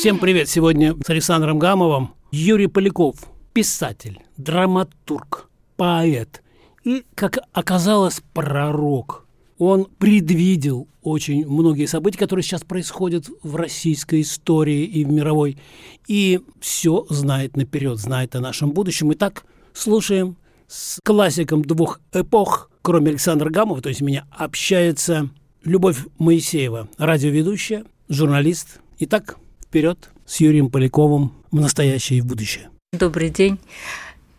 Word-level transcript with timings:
Всем 0.00 0.18
привет! 0.18 0.48
Сегодня 0.48 0.96
с 1.04 1.10
Александром 1.10 1.58
Гамовым 1.58 2.14
Юрий 2.32 2.68
Поляков, 2.68 3.16
писатель, 3.52 4.18
драматург, 4.38 5.50
поэт 5.76 6.42
и, 6.84 7.04
как 7.14 7.36
оказалось, 7.52 8.22
пророк. 8.32 9.26
Он 9.58 9.84
предвидел 9.98 10.88
очень 11.02 11.46
многие 11.46 11.84
события, 11.84 12.16
которые 12.16 12.42
сейчас 12.42 12.62
происходят 12.62 13.26
в 13.42 13.56
российской 13.56 14.22
истории 14.22 14.86
и 14.86 15.04
в 15.04 15.12
мировой, 15.12 15.58
и 16.06 16.40
все 16.60 17.04
знает 17.10 17.58
наперед, 17.58 17.98
знает 17.98 18.34
о 18.34 18.40
нашем 18.40 18.70
будущем. 18.70 19.12
Итак, 19.12 19.44
слушаем 19.74 20.38
с 20.66 20.98
классиком 21.04 21.60
двух 21.60 22.00
эпох, 22.14 22.70
кроме 22.80 23.10
Александра 23.10 23.50
Гамова, 23.50 23.82
то 23.82 23.90
есть 23.90 24.00
меня, 24.00 24.24
общается 24.30 25.28
Любовь 25.62 25.98
Моисеева, 26.18 26.88
радиоведущая, 26.96 27.84
журналист. 28.08 28.80
Итак, 28.98 29.36
вперед 29.70 30.10
с 30.26 30.40
Юрием 30.40 30.68
Поляковым 30.68 31.32
в 31.52 31.60
настоящее 31.60 32.18
и 32.18 32.22
в 32.22 32.26
будущее. 32.26 32.70
Добрый 32.92 33.30
день 33.30 33.56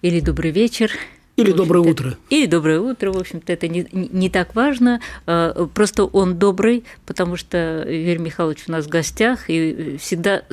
или 0.02 0.20
добрый 0.20 0.52
вечер. 0.52 0.92
Или 1.38 1.54
доброе 1.54 1.80
утро. 1.80 2.18
Или 2.30 2.48
доброе 2.48 2.82
утро, 2.82 3.14
в 3.14 3.18
общем-то, 3.18 3.54
это 3.54 3.70
не, 3.70 3.88
не 3.94 4.30
так 4.30 4.54
важно. 4.56 5.00
А, 5.26 5.68
просто 5.74 6.04
он 6.04 6.38
добрый, 6.38 6.84
потому 7.06 7.38
что 7.38 7.86
Юрий 7.88 8.18
Михайлович 8.18 8.66
у 8.68 8.74
нас 8.74 8.86
в 8.86 8.90
гостях, 8.90 9.50
и 9.50 9.96
всегда 10.02 10.44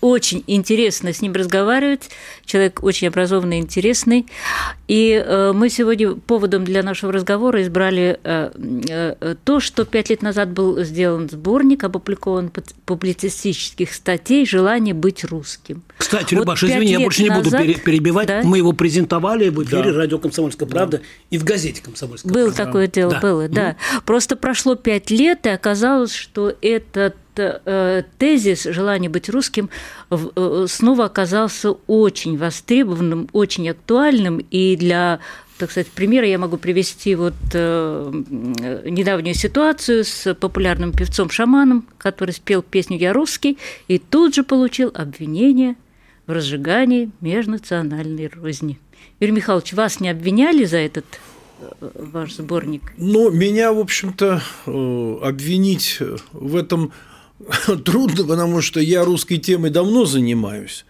очень 0.00 0.42
интересно 0.46 1.12
с 1.12 1.20
ним 1.20 1.34
разговаривать. 1.34 2.08
Человек 2.44 2.82
очень 2.82 3.08
образованный, 3.08 3.58
интересный. 3.58 4.26
И 4.86 5.12
э, 5.12 5.52
мы 5.54 5.70
сегодня 5.70 6.14
поводом 6.14 6.64
для 6.64 6.82
нашего 6.82 7.10
разговора 7.10 7.62
избрали 7.62 8.20
э, 8.22 8.50
э, 8.88 9.34
то, 9.44 9.60
что 9.60 9.84
пять 9.86 10.10
лет 10.10 10.20
назад 10.20 10.50
был 10.50 10.82
сделан 10.84 11.28
сборник, 11.30 11.84
опубликован 11.84 12.52
публицистических 12.84 13.92
статей 13.94 14.44
«Желание 14.46 14.92
быть 14.92 15.24
русским». 15.24 15.82
Кстати, 15.96 16.34
Любаш, 16.34 16.62
вот 16.62 16.70
извини, 16.70 16.92
я 16.92 17.00
больше 17.00 17.22
не 17.22 17.30
буду 17.30 17.50
назад, 17.50 17.82
перебивать. 17.82 18.28
Да? 18.28 18.42
Мы 18.44 18.58
его 18.58 18.72
презентовали 18.72 19.48
в 19.48 19.62
эфире 19.64 19.92
да. 19.92 19.98
радио 19.98 20.18
«Комсомольская 20.18 20.68
правда» 20.68 20.98
да. 20.98 21.04
и 21.30 21.38
в 21.38 21.44
газете 21.44 21.80
«Комсомольская 21.82 22.30
было 22.30 22.44
правда». 22.46 22.62
Было 22.62 22.66
такое 22.66 22.86
дело, 22.88 23.12
да. 23.12 23.20
было, 23.20 23.48
да. 23.48 23.70
Mm-hmm. 23.70 24.02
Просто 24.04 24.36
прошло 24.36 24.74
пять 24.74 25.10
лет, 25.10 25.46
и 25.46 25.48
оказалось, 25.48 26.14
что 26.14 26.54
этот 26.60 27.16
тезис 28.18 28.62
«желание 28.62 29.10
быть 29.10 29.28
русским» 29.28 29.68
снова 30.68 31.06
оказался 31.06 31.72
очень 31.88 32.33
востребованным, 32.36 33.28
очень 33.32 33.68
актуальным, 33.68 34.38
и 34.50 34.76
для 34.76 35.20
так 35.56 35.70
сказать, 35.70 35.88
примера 35.88 36.26
я 36.26 36.36
могу 36.36 36.56
привести 36.56 37.14
вот 37.14 37.34
э, 37.52 38.12
недавнюю 38.84 39.34
ситуацию 39.34 40.04
с 40.04 40.34
популярным 40.34 40.92
певцом-шаманом, 40.92 41.86
который 41.96 42.32
спел 42.32 42.60
песню 42.62 42.98
«Я 42.98 43.12
русский» 43.12 43.58
и 43.86 43.98
тут 43.98 44.34
же 44.34 44.42
получил 44.42 44.90
обвинение 44.92 45.76
в 46.26 46.32
разжигании 46.32 47.10
межнациональной 47.20 48.28
розни. 48.28 48.80
Юрий 49.20 49.32
Михайлович, 49.32 49.72
вас 49.74 50.00
не 50.00 50.08
обвиняли 50.08 50.64
за 50.64 50.78
этот 50.78 51.04
ваш 51.80 52.34
сборник? 52.34 52.92
Ну, 52.96 53.30
меня, 53.30 53.72
в 53.72 53.78
общем-то, 53.78 54.42
обвинить 54.66 55.98
в 56.32 56.56
этом 56.56 56.92
трудно, 57.84 58.24
потому 58.24 58.60
что 58.60 58.80
я 58.80 59.04
русской 59.04 59.38
темой 59.38 59.70
давно 59.70 60.04
занимаюсь. 60.04 60.84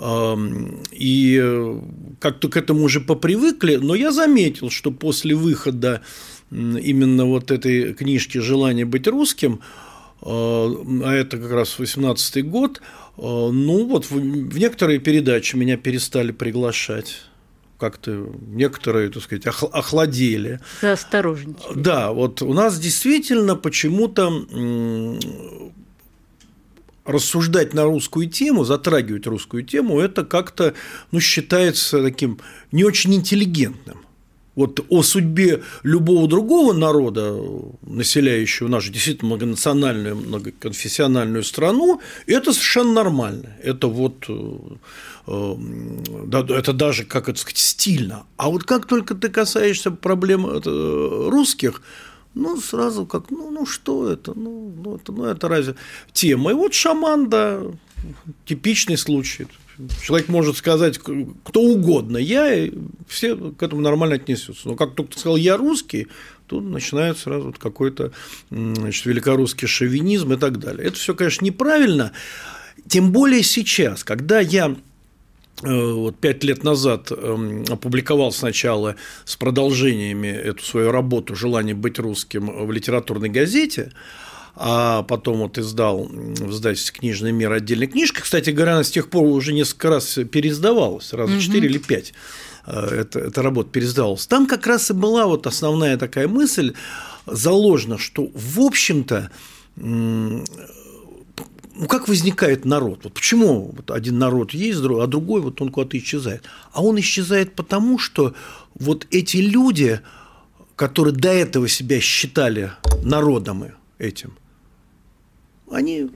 И 0.00 1.40
э, 1.42 1.80
как-то 2.20 2.48
к 2.48 2.56
этому 2.56 2.84
уже 2.84 3.00
попривыкли, 3.00 3.76
но 3.76 3.96
я 3.96 4.12
заметил, 4.12 4.70
что 4.70 4.92
после 4.92 5.34
выхода 5.34 6.02
именно 6.50 7.24
вот 7.24 7.50
этой 7.50 7.94
книжки 7.94 8.38
«Желание 8.38 8.84
быть 8.84 9.08
русским», 9.08 9.60
а, 10.20 10.68
а 11.04 11.12
это 11.12 11.38
как 11.38 11.50
раз 11.50 11.78
18 11.78 12.48
год, 12.48 12.80
а, 13.16 13.50
ну 13.50 13.86
вот 13.86 14.10
в 14.10 14.58
некоторые 14.58 14.98
передачи 14.98 15.56
меня 15.56 15.76
перестали 15.76 16.32
приглашать 16.32 17.22
как-то 17.78 18.32
некоторые, 18.48 19.08
так 19.08 19.22
сказать, 19.22 19.46
охладели. 19.46 20.60
Осторожничали. 20.82 21.74
Да, 21.76 22.12
вот 22.12 22.42
у 22.42 22.52
нас 22.52 22.78
действительно 22.78 23.54
почему-то 23.54 24.28
рассуждать 27.08 27.74
на 27.74 27.84
русскую 27.84 28.28
тему, 28.28 28.64
затрагивать 28.64 29.26
русскую 29.26 29.64
тему, 29.64 29.98
это 29.98 30.24
как-то 30.24 30.74
ну, 31.10 31.20
считается 31.20 32.02
таким 32.02 32.38
не 32.70 32.84
очень 32.84 33.14
интеллигентным. 33.14 34.04
Вот 34.54 34.84
о 34.88 35.04
судьбе 35.04 35.62
любого 35.84 36.26
другого 36.26 36.72
народа, 36.72 37.32
населяющего 37.82 38.66
нашу 38.66 38.90
действительно 38.90 39.28
многонациональную, 39.28 40.16
многоконфессиональную 40.16 41.44
страну, 41.44 42.00
это 42.26 42.52
совершенно 42.52 42.92
нормально. 42.92 43.56
Это 43.62 43.86
вот 43.86 44.26
э, 44.28 44.58
это 45.28 46.72
даже, 46.72 47.04
как 47.04 47.28
это 47.28 47.38
сказать, 47.38 47.58
стильно. 47.58 48.24
А 48.36 48.50
вот 48.50 48.64
как 48.64 48.86
только 48.86 49.14
ты 49.14 49.28
касаешься 49.28 49.92
проблем 49.92 50.46
э, 50.46 50.60
русских, 51.30 51.80
ну, 52.38 52.60
сразу 52.60 53.04
как, 53.04 53.30
ну, 53.30 53.50
ну 53.50 53.66
что 53.66 54.10
это, 54.10 54.32
ну, 54.34 54.72
ну, 54.84 54.96
это, 54.96 55.12
ну, 55.12 55.24
это 55.24 55.48
разве 55.48 55.74
тема. 56.12 56.52
И 56.52 56.54
вот 56.54 56.72
шаман, 56.72 57.28
да, 57.28 57.62
типичный 58.46 58.96
случай. 58.96 59.46
Человек 60.02 60.28
может 60.28 60.56
сказать 60.56 60.98
кто 60.98 61.60
угодно, 61.60 62.16
я, 62.16 62.52
и 62.52 62.72
все 63.06 63.36
к 63.36 63.62
этому 63.62 63.80
нормально 63.80 64.16
отнесутся. 64.16 64.68
Но 64.68 64.74
как 64.74 64.94
только 64.94 65.12
ты 65.12 65.20
сказал 65.20 65.36
«я 65.36 65.56
русский», 65.56 66.08
тут 66.46 66.64
начинается 66.64 67.24
сразу 67.24 67.54
какой-то 67.56 68.12
значит, 68.50 69.06
великорусский 69.06 69.68
шовинизм 69.68 70.32
и 70.32 70.36
так 70.36 70.58
далее. 70.58 70.88
Это 70.88 70.96
все, 70.96 71.14
конечно, 71.14 71.44
неправильно, 71.44 72.12
тем 72.88 73.12
более 73.12 73.42
сейчас, 73.42 74.02
когда 74.02 74.40
я 74.40 74.76
вот 75.62 76.18
пять 76.18 76.44
лет 76.44 76.62
назад 76.62 77.10
эм, 77.10 77.64
опубликовал 77.68 78.32
сначала 78.32 78.96
с 79.24 79.36
продолжениями 79.36 80.28
эту 80.28 80.62
свою 80.62 80.92
работу 80.92 81.34
«Желание 81.34 81.74
быть 81.74 81.98
русским» 81.98 82.66
в 82.66 82.70
литературной 82.70 83.28
газете, 83.28 83.92
а 84.54 85.02
потом 85.02 85.38
вот 85.38 85.58
издал 85.58 86.04
в 86.04 86.50
издательстве 86.50 86.98
«Книжный 86.98 87.32
мир» 87.32 87.52
отдельная 87.52 87.88
книжка. 87.88 88.22
Кстати 88.22 88.50
говоря, 88.50 88.74
она 88.74 88.84
с 88.84 88.90
тех 88.90 89.10
пор 89.10 89.24
уже 89.24 89.52
несколько 89.52 89.88
раз 89.88 90.18
переиздавалась, 90.30 91.12
раза 91.12 91.40
четыре 91.40 91.68
угу. 91.68 91.74
или 91.74 91.78
пять 91.78 92.12
э, 92.66 93.00
эта, 93.00 93.18
эта 93.18 93.42
работа 93.42 93.70
переиздавалась. 93.70 94.26
Там 94.26 94.46
как 94.46 94.66
раз 94.66 94.90
и 94.90 94.94
была 94.94 95.26
вот 95.26 95.46
основная 95.46 95.96
такая 95.96 96.28
мысль 96.28 96.74
заложена, 97.26 97.98
что, 97.98 98.30
в 98.32 98.60
общем-то, 98.60 99.30
ну, 101.78 101.86
как 101.86 102.08
возникает 102.08 102.64
народ? 102.64 103.04
Вот 103.04 103.14
почему 103.14 103.72
вот 103.74 103.90
один 103.90 104.18
народ 104.18 104.52
есть, 104.52 104.80
а 104.80 105.06
другой 105.06 105.40
вот 105.40 105.60
он 105.62 105.70
куда-то 105.70 105.96
исчезает? 105.96 106.44
А 106.72 106.82
он 106.82 106.98
исчезает 106.98 107.54
потому, 107.54 107.98
что 107.98 108.34
вот 108.74 109.06
эти 109.10 109.36
люди, 109.36 110.00
которые 110.74 111.14
до 111.14 111.28
этого 111.28 111.68
себя 111.68 112.00
считали 112.00 112.72
народом 113.04 113.64
этим, 113.98 114.36
они 115.70 116.10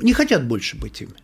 не 0.00 0.12
хотят 0.12 0.46
больше 0.46 0.76
быть 0.76 1.00
ими. 1.02 1.14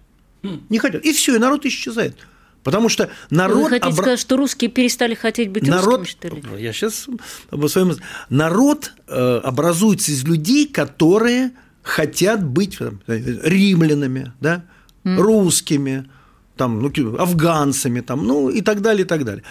Хм. 0.42 0.62
Не 0.68 0.78
хотят. 0.78 1.04
И 1.04 1.12
все, 1.12 1.36
и 1.36 1.38
народ 1.38 1.64
исчезает. 1.64 2.16
Потому 2.64 2.88
что 2.88 3.10
народ... 3.30 3.58
Вы 3.58 3.68
хотите 3.68 3.86
обра... 3.86 4.02
сказать, 4.02 4.18
что 4.18 4.36
русские 4.36 4.68
перестали 4.68 5.14
хотеть 5.14 5.50
быть 5.50 5.68
народ... 5.68 6.00
русскими, 6.00 6.40
что 6.40 6.56
ли? 6.56 6.62
Я 6.62 6.72
сейчас 6.72 7.06
об 7.50 7.68
своем... 7.68 7.94
Народ 8.28 8.92
э, 9.06 9.40
образуется 9.44 10.10
из 10.10 10.24
людей, 10.24 10.66
которые 10.66 11.52
хотят 11.86 12.44
быть 12.44 12.78
римлянами, 13.06 14.32
да, 14.40 14.64
mm. 15.04 15.16
русскими, 15.16 16.10
там, 16.56 16.82
ну, 16.82 17.16
афганцами, 17.16 18.00
там, 18.00 18.26
ну 18.26 18.50
и 18.50 18.60
так 18.60 18.82
далее, 18.82 19.04
и 19.04 19.08
так 19.08 19.24
далее. 19.24 19.44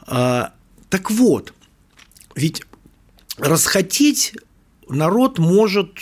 А, 0.00 0.52
так 0.88 1.10
вот, 1.10 1.54
ведь 2.34 2.62
расхотеть 3.36 4.34
народ 4.88 5.38
может 5.38 5.92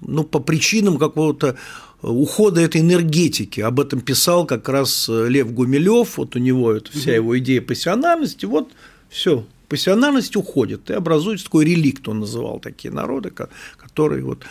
ну, 0.00 0.24
по 0.24 0.40
причинам 0.40 0.98
какого-то 0.98 1.56
ухода 2.02 2.60
этой 2.60 2.80
энергетики. 2.80 3.60
Об 3.60 3.78
этом 3.78 4.00
писал 4.00 4.46
как 4.46 4.68
раз 4.68 5.08
Лев 5.08 5.52
Гумилев, 5.52 6.18
вот 6.18 6.34
у 6.34 6.40
него 6.40 6.72
это 6.72 6.90
вся 6.90 7.14
его 7.14 7.38
идея 7.38 7.60
пассионарности, 7.60 8.46
вот 8.46 8.72
все, 9.08 9.44
пассионарность 9.68 10.34
уходит, 10.34 10.90
и 10.90 10.94
образуется 10.94 11.44
такой 11.44 11.66
реликт, 11.66 12.08
он 12.08 12.20
называл 12.20 12.58
такие 12.58 12.92
народы, 12.92 13.32
которые 13.76 14.24
вот 14.24 14.44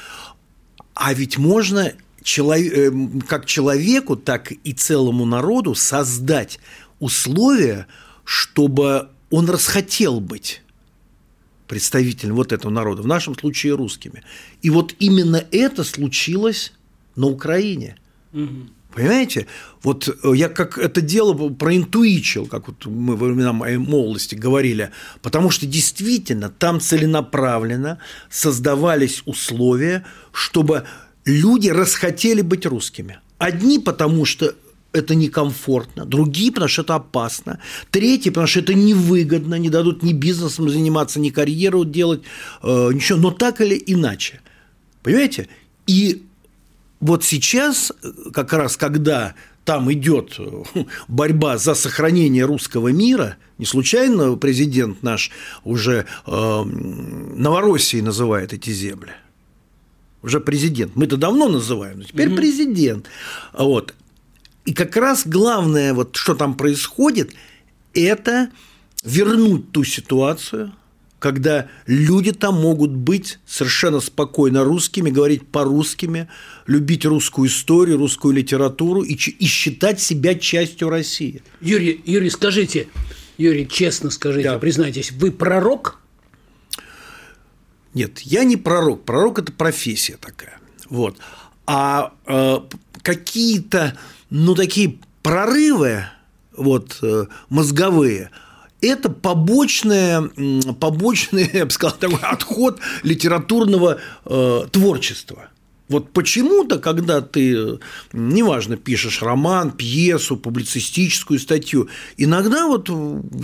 а 0.93 1.13
ведь 1.13 1.37
можно 1.37 1.93
человек, 2.23 2.93
как 3.27 3.45
человеку, 3.45 4.15
так 4.15 4.51
и 4.51 4.73
целому 4.73 5.25
народу 5.25 5.75
создать 5.75 6.59
условия, 6.99 7.87
чтобы 8.23 9.09
он 9.29 9.49
расхотел 9.49 10.19
быть 10.19 10.61
представителем 11.67 12.35
вот 12.35 12.51
этого 12.51 12.71
народа, 12.71 13.03
в 13.03 13.07
нашем 13.07 13.37
случае 13.37 13.75
русскими. 13.75 14.23
И 14.61 14.69
вот 14.69 14.95
именно 14.99 15.43
это 15.51 15.83
случилось 15.83 16.73
на 17.15 17.27
Украине. 17.27 17.97
Угу. 18.33 18.69
Понимаете? 18.93 19.45
Вот 19.83 20.07
э, 20.07 20.31
я 20.35 20.49
как 20.49 20.77
это 20.77 21.01
дело 21.01 21.33
проинтуичил, 21.49 22.47
как 22.47 22.67
вот 22.67 22.85
мы 22.85 23.15
во 23.15 23.27
времена 23.27 23.53
моей 23.53 23.77
молодости 23.77 24.35
говорили, 24.35 24.91
потому 25.21 25.51
что 25.51 25.67
действительно 25.67 26.49
там 26.49 26.79
целенаправленно 26.79 27.99
создавались 28.29 29.21
условия, 29.25 30.05
чтобы 30.31 30.85
люди 31.23 31.69
расхотели 31.69 32.41
быть 32.41 32.65
русскими. 32.65 33.19
Одни 33.37 33.77
потому, 33.77 34.25
что 34.25 34.55
это 34.91 35.13
некомфортно, 35.13 36.05
другие, 36.05 36.51
потому 36.51 36.67
что 36.67 36.81
это 36.81 36.95
опасно, 36.95 37.59
третьи, 37.91 38.29
потому 38.29 38.47
что 38.47 38.59
это 38.61 38.73
невыгодно, 38.73 39.55
не 39.55 39.69
дадут 39.69 40.01
ни 40.01 40.13
бизнесом 40.13 40.67
заниматься, 40.67 41.19
ни 41.19 41.29
карьеру 41.29 41.85
делать, 41.85 42.21
э, 42.63 42.89
ничего, 42.91 43.19
но 43.19 43.31
так 43.31 43.61
или 43.61 43.81
иначе. 43.85 44.41
Понимаете? 45.03 45.47
И 45.85 46.23
вот 46.99 47.23
сейчас, 47.23 47.91
как 48.33 48.53
раз 48.53 48.77
когда 48.77 49.35
там 49.63 49.91
идет 49.91 50.35
э, 50.39 50.63
борьба 51.07 51.57
за 51.57 51.75
сохранение 51.75 52.45
русского 52.45 52.89
мира, 52.89 53.37
не 53.57 53.65
случайно 53.65 54.35
президент 54.35 55.03
наш 55.03 55.31
уже 55.63 56.05
э, 56.25 56.63
Новороссией 56.63 58.01
называет 58.01 58.53
эти 58.53 58.71
земли. 58.71 59.11
Уже 60.21 60.39
президент. 60.39 60.95
Мы-то 60.95 61.17
давно 61.17 61.47
называем, 61.47 61.99
но 61.99 62.03
теперь 62.03 62.29
угу. 62.29 62.37
президент. 62.37 63.07
Вот. 63.53 63.93
И 64.65 64.73
как 64.73 64.95
раз 64.97 65.25
главное, 65.25 65.93
вот, 65.93 66.15
что 66.15 66.35
там 66.35 66.55
происходит, 66.55 67.33
это 67.93 68.49
вернуть 69.03 69.71
ту 69.71 69.83
ситуацию, 69.83 70.73
когда 71.19 71.67
люди 71.85 72.31
там 72.31 72.55
могут 72.55 72.91
быть 72.91 73.39
совершенно 73.45 73.99
спокойно 73.99 74.63
русскими, 74.63 75.09
говорить 75.09 75.45
по-русскими, 75.47 76.29
любить 76.65 77.05
русскую 77.05 77.49
историю, 77.49 77.97
русскую 77.97 78.33
литературу 78.33 79.01
и, 79.01 79.13
и 79.13 79.45
считать 79.45 79.99
себя 79.99 80.35
частью 80.35 80.89
России. 80.89 81.43
Юрий, 81.61 82.01
Юрий, 82.05 82.29
скажите, 82.29 82.87
Юрий, 83.37 83.67
честно 83.67 84.09
скажите, 84.09 84.49
да. 84.49 84.59
признайтесь, 84.59 85.11
вы 85.11 85.31
пророк? 85.31 85.99
Нет, 87.93 88.19
я 88.19 88.43
не 88.45 88.55
пророк. 88.55 89.03
Пророк– 89.03 89.39
это 89.39 89.51
профессия 89.51 90.17
такая. 90.17 90.59
Вот. 90.89 91.17
А 91.65 92.13
э, 92.27 92.59
какие-то 93.01 93.97
ну, 94.29 94.55
такие 94.55 94.99
прорывы 95.21 96.05
вот, 96.55 96.99
э, 97.01 97.25
мозговые– 97.49 98.31
это 98.81 99.09
побочное, 99.09 100.29
побочный, 100.79 101.49
я 101.53 101.65
бы 101.65 101.71
сказал, 101.71 101.97
такой 101.97 102.19
отход 102.21 102.79
литературного 103.03 103.99
э, 104.25 104.61
творчества. 104.71 105.49
Вот 105.87 106.11
почему-то, 106.13 106.77
когда 106.77 107.19
ты, 107.21 107.79
неважно, 108.13 108.77
пишешь 108.77 109.23
роман, 109.23 109.71
пьесу, 109.71 110.37
публицистическую 110.37 111.39
статью, 111.39 111.89
иногда 112.15 112.67
вот 112.67 112.85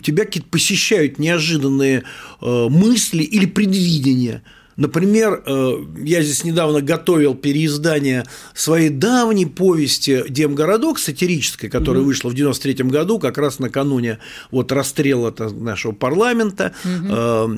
тебя 0.03 0.25
какие-то 0.25 0.49
посещают 0.49 1.17
неожиданные 1.17 2.03
э, 2.41 2.67
мысли 2.69 3.23
или 3.23 3.45
предвидения– 3.45 4.43
Например, 4.77 5.41
э, 5.45 5.73
я 6.03 6.21
здесь 6.21 6.43
недавно 6.43 6.81
готовил 6.81 7.33
переиздание 7.33 8.25
своей 8.53 8.89
давней 8.89 9.45
повести 9.45 10.23
«Демгородок» 10.27 10.99
сатирической, 10.99 11.69
которая 11.69 12.01
угу. 12.01 12.07
вышла 12.07 12.29
в 12.29 12.33
93 12.33 12.85
году, 12.85 13.19
как 13.19 13.37
раз 13.37 13.59
накануне 13.59 14.19
вот 14.51 14.71
расстрела 14.71 15.33
нашего 15.51 15.93
парламента. 15.93 16.73
Угу. 16.83 17.55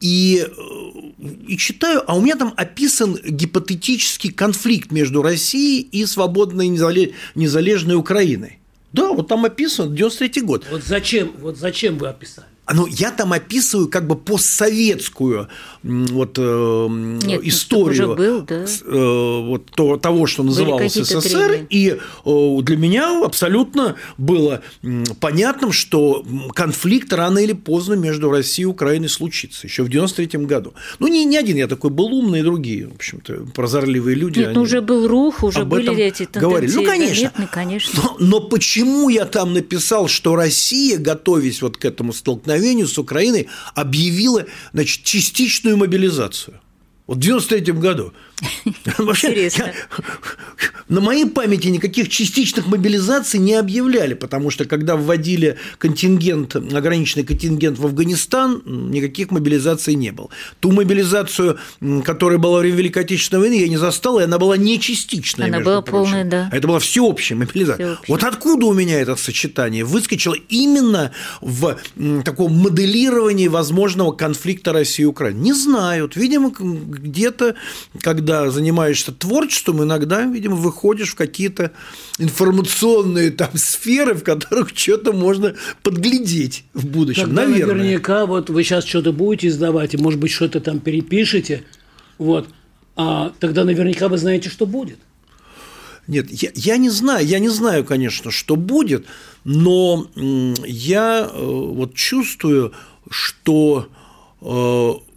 И, 0.00 0.46
и 1.48 1.56
читаю, 1.56 2.02
а 2.06 2.16
у 2.16 2.20
меня 2.20 2.36
там 2.36 2.54
описан 2.56 3.18
гипотетический 3.24 4.30
конфликт 4.30 4.92
между 4.92 5.22
Россией 5.22 5.82
и 5.82 6.06
свободной 6.06 6.68
незалежной 6.68 7.96
Украиной. 7.96 8.58
Да, 8.92 9.12
вот 9.12 9.28
там 9.28 9.44
описан 9.44 9.94
93 9.94 10.42
год. 10.42 10.66
Вот 10.70 10.82
зачем, 10.84 11.32
вот 11.40 11.58
зачем 11.58 11.98
вы 11.98 12.08
описали? 12.08 12.46
Ну, 12.74 12.86
я 12.86 13.10
там 13.10 13.32
описываю 13.32 13.88
как 13.88 14.06
бы 14.06 14.16
постсоветскую 14.16 15.48
вот, 15.82 16.38
э, 16.38 16.86
Нет, 16.90 17.40
ну, 17.40 17.48
историю 17.48 18.14
был, 18.16 18.42
да? 18.42 18.64
э, 18.64 19.42
вот, 19.46 19.66
то, 19.66 19.96
того, 19.96 20.26
что 20.26 20.42
называлось 20.42 20.94
СССР, 20.94 21.48
трения. 21.48 21.66
и 21.70 21.98
э, 22.24 22.58
для 22.62 22.76
меня 22.76 23.24
абсолютно 23.24 23.96
было 24.16 24.62
понятным, 25.20 25.72
что 25.72 26.24
конфликт 26.54 27.12
рано 27.12 27.38
или 27.38 27.52
поздно 27.52 27.94
между 27.94 28.30
Россией 28.30 28.64
и 28.64 28.66
Украиной 28.66 29.08
случится, 29.08 29.66
еще 29.66 29.82
в 29.84 29.88
93 29.88 30.40
году. 30.44 30.74
Ну, 30.98 31.06
не, 31.08 31.24
не 31.24 31.36
один 31.36 31.56
я 31.56 31.68
такой 31.68 31.90
был 31.90 32.12
умный, 32.12 32.40
и 32.40 32.42
другие, 32.42 32.88
в 32.88 32.94
общем-то, 32.96 33.46
прозорливые 33.54 34.16
люди. 34.16 34.40
Нет, 34.40 34.54
ну, 34.54 34.62
уже 34.62 34.80
был 34.80 35.06
рух, 35.06 35.42
уже 35.42 35.64
были 35.64 35.94
эти 35.94 36.26
тенденции. 36.26 36.40
Говорили. 36.40 36.72
Ну, 36.74 36.84
конечно. 36.84 37.14
Заметны, 37.14 37.48
конечно. 37.50 38.02
Но, 38.02 38.16
но 38.18 38.40
почему 38.40 39.08
я 39.08 39.24
там 39.24 39.54
написал, 39.54 40.08
что 40.08 40.34
Россия, 40.34 40.98
готовясь 40.98 41.62
вот 41.62 41.76
к 41.76 41.84
этому 41.84 42.12
столкновению, 42.12 42.57
столкновению 42.58 42.88
с 42.88 42.98
Украиной 42.98 43.48
объявила 43.74 44.46
значит, 44.72 45.04
частичную 45.04 45.76
мобилизацию. 45.76 46.60
Вот 47.06 47.18
в 47.18 47.20
93 47.20 47.72
году. 47.74 48.12
Интересно. 48.98 49.72
На 50.88 51.00
моей 51.00 51.26
памяти 51.26 51.68
никаких 51.68 52.08
частичных 52.08 52.66
мобилизаций 52.66 53.38
не 53.38 53.54
объявляли, 53.54 54.14
потому 54.14 54.50
что 54.50 54.64
когда 54.64 54.96
вводили 54.96 55.58
контингент, 55.76 56.56
ограниченный 56.56 57.24
контингент 57.24 57.78
в 57.78 57.84
Афганистан, 57.84 58.62
никаких 58.90 59.30
мобилизаций 59.30 59.94
не 59.94 60.12
было. 60.12 60.30
Ту 60.60 60.72
мобилизацию, 60.72 61.58
которая 62.04 62.38
была 62.38 62.54
во 62.54 62.60
время 62.60 62.76
Великой 62.76 63.02
Отечественной 63.02 63.42
войны, 63.42 63.60
я 63.60 63.68
не 63.68 63.76
застал, 63.76 64.18
и 64.18 64.22
она 64.22 64.38
была 64.38 64.56
не 64.56 64.80
частичная. 64.80 65.48
Она 65.48 65.60
была 65.60 65.82
прочим. 65.82 66.04
полная, 66.04 66.24
да. 66.24 66.50
Это 66.52 66.66
была 66.66 66.78
всеобщая 66.78 67.34
мобилизация. 67.34 67.96
Всеобщая. 67.96 68.04
Вот 68.08 68.24
откуда 68.24 68.66
у 68.66 68.72
меня 68.72 69.00
это 69.00 69.16
сочетание 69.16 69.84
выскочило 69.84 70.36
именно 70.48 71.12
в 71.40 71.76
таком 72.24 72.52
моделировании 72.54 73.48
возможного 73.48 74.12
конфликта 74.12 74.72
России 74.72 75.02
и 75.02 75.06
Украины? 75.06 75.38
Не 75.38 75.52
знают. 75.52 76.16
Видимо, 76.16 76.50
где-то, 76.50 77.56
когда 78.00 78.27
когда 78.28 78.50
занимаешься 78.50 79.10
творчеством, 79.10 79.82
иногда, 79.82 80.22
видимо, 80.24 80.56
выходишь 80.56 81.12
в 81.12 81.14
какие-то 81.14 81.72
информационные 82.18 83.30
там 83.30 83.48
сферы, 83.54 84.12
в 84.12 84.22
которых 84.22 84.76
что-то 84.76 85.14
можно 85.14 85.54
подглядеть 85.82 86.64
в 86.74 86.86
будущем, 86.86 87.22
Тогда 87.22 87.46
наверное. 87.46 87.74
наверняка 87.74 88.26
вот 88.26 88.50
вы 88.50 88.64
сейчас 88.64 88.84
что-то 88.84 89.12
будете 89.12 89.48
издавать, 89.48 89.94
и, 89.94 89.96
может 89.96 90.20
быть, 90.20 90.30
что-то 90.30 90.60
там 90.60 90.78
перепишете, 90.78 91.64
вот, 92.18 92.48
а 92.96 93.32
тогда 93.40 93.64
наверняка 93.64 94.08
вы 94.08 94.18
знаете, 94.18 94.50
что 94.50 94.66
будет. 94.66 94.98
Нет, 96.06 96.26
я, 96.30 96.50
я 96.54 96.76
не 96.76 96.90
знаю, 96.90 97.26
я 97.26 97.38
не 97.38 97.48
знаю, 97.48 97.82
конечно, 97.82 98.30
что 98.30 98.56
будет, 98.56 99.06
но 99.44 100.06
я 100.14 101.30
э, 101.32 101.44
вот 101.44 101.94
чувствую, 101.94 102.74
что 103.08 103.88
э, 104.42 105.07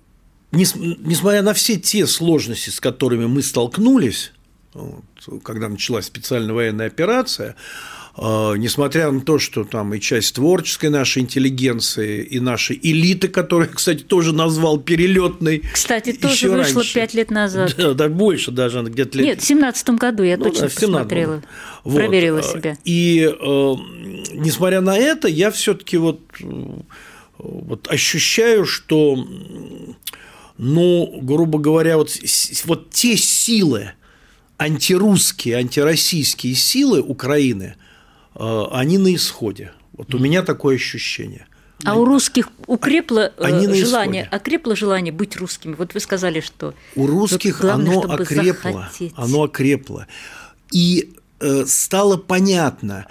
несмотря 0.51 1.41
на 1.41 1.53
все 1.53 1.77
те 1.77 2.05
сложности, 2.05 2.69
с 2.69 2.79
которыми 2.79 3.25
мы 3.25 3.41
столкнулись, 3.41 4.31
вот, 4.73 5.03
когда 5.43 5.69
началась 5.69 6.05
специальная 6.05 6.53
военная 6.53 6.87
операция, 6.87 7.55
э, 8.17 8.53
несмотря 8.57 9.11
на 9.11 9.21
то, 9.21 9.37
что 9.37 9.63
там 9.63 9.93
и 9.93 9.99
часть 9.99 10.35
творческой 10.35 10.89
нашей 10.89 11.23
интеллигенции, 11.23 12.23
и 12.23 12.39
нашей 12.39 12.79
элиты, 12.81 13.27
которую 13.27 13.69
я, 13.69 13.75
кстати, 13.75 14.03
тоже 14.03 14.33
назвал 14.33 14.79
перелетной. 14.79 15.63
Кстати, 15.73 16.13
тоже 16.13 16.49
вышло 16.49 16.83
пять 16.85 17.13
лет 17.13 17.31
назад. 17.31 17.75
Да, 17.77 17.93
да, 17.93 18.09
больше 18.09 18.51
даже, 18.51 18.81
где-то 18.81 19.17
лет. 19.17 19.27
Нет, 19.27 19.41
в 19.41 19.45
семнадцатом 19.45 19.97
году 19.97 20.23
я 20.23 20.37
ну, 20.37 20.45
точно 20.45 20.67
да, 20.67 20.73
посмотрела, 20.73 21.43
вот. 21.83 21.95
проверила 21.95 22.41
себя. 22.41 22.77
И 22.85 23.23
э, 23.23 23.75
несмотря 24.33 24.81
на 24.81 24.97
это, 24.97 25.27
я 25.27 25.51
все-таки 25.51 25.97
вот, 25.97 26.21
вот 27.37 27.87
ощущаю, 27.89 28.65
что 28.65 29.17
ну, 30.63 31.17
грубо 31.23 31.57
говоря, 31.57 31.97
вот, 31.97 32.15
вот 32.65 32.91
те 32.91 33.17
силы, 33.17 33.93
антирусские, 34.59 35.55
антироссийские 35.55 36.53
силы 36.53 37.01
Украины, 37.01 37.77
э, 38.35 38.63
они 38.71 38.99
на 38.99 39.15
исходе. 39.15 39.71
Вот 39.93 40.13
у 40.13 40.19
меня 40.19 40.43
такое 40.43 40.75
ощущение. 40.75 41.47
А 41.83 41.95
у 41.95 42.05
русских 42.05 42.49
укрепло 42.67 43.31
они 43.39 43.65
э, 43.65 43.73
желание, 43.73 44.23
окрепло 44.25 44.75
желание 44.75 45.11
быть 45.11 45.35
русскими. 45.35 45.73
Вот 45.73 45.95
вы 45.95 45.99
сказали, 45.99 46.41
что 46.41 46.75
у 46.95 47.07
русских 47.07 47.61
главное, 47.61 47.97
оно 47.97 48.13
окрепло, 48.13 48.71
захотеть. 48.71 49.13
оно 49.15 49.43
окрепло, 49.45 50.05
и 50.71 51.15
э, 51.39 51.65
стало 51.65 52.17
понятно, 52.17 53.07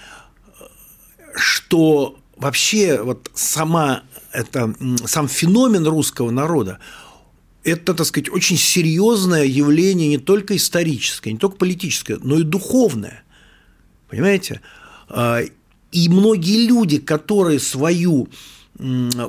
что 1.34 2.16
вообще 2.36 3.02
вот 3.02 3.28
сама 3.34 4.04
это 4.30 4.72
сам 5.04 5.26
феномен 5.26 5.84
русского 5.84 6.30
народа 6.30 6.78
это, 7.64 7.94
так 7.94 8.06
сказать, 8.06 8.30
очень 8.30 8.56
серьезное 8.56 9.44
явление 9.44 10.08
не 10.08 10.18
только 10.18 10.56
историческое, 10.56 11.32
не 11.32 11.38
только 11.38 11.56
политическое, 11.56 12.18
но 12.22 12.38
и 12.38 12.42
духовное. 12.42 13.22
Понимаете? 14.08 14.60
А, 15.08 15.40
и 15.92 16.08
многие 16.08 16.66
люди, 16.66 16.98
которые 16.98 17.58
свою 17.58 18.28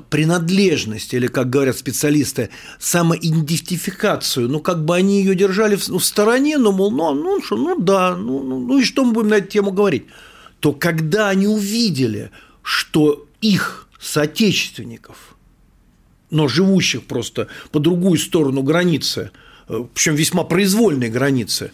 принадлежность, 0.09 1.13
или, 1.13 1.27
как 1.27 1.49
говорят 1.49 1.77
специалисты, 1.77 2.49
самоидентификацию, 2.79 4.47
ну, 4.47 4.61
как 4.61 4.85
бы 4.85 4.95
они 4.95 5.19
ее 5.19 5.35
держали 5.35 5.75
в, 5.75 5.89
в 5.89 5.99
стороне, 5.99 6.57
ну, 6.57 6.71
мол, 6.71 6.91
ну, 6.91 7.13
ну, 7.13 7.41
что, 7.41 7.57
ну, 7.57 7.77
да, 7.77 8.15
ну, 8.15 8.41
ну, 8.43 8.59
ну, 8.59 8.79
и 8.79 8.83
что 8.83 9.03
мы 9.03 9.11
будем 9.11 9.29
на 9.29 9.35
эту 9.35 9.47
тему 9.47 9.71
говорить? 9.71 10.05
То 10.61 10.71
когда 10.71 11.29
они 11.29 11.47
увидели, 11.47 12.31
что 12.63 13.27
их 13.41 13.89
соотечественников, 13.99 15.35
но 16.31 16.47
живущих 16.47 17.03
просто 17.03 17.47
по 17.71 17.79
другую 17.79 18.17
сторону 18.17 18.63
границы, 18.63 19.31
э, 19.67 19.83
причем 19.93 20.15
весьма 20.15 20.43
произвольной 20.43 21.09
границы, 21.09 21.71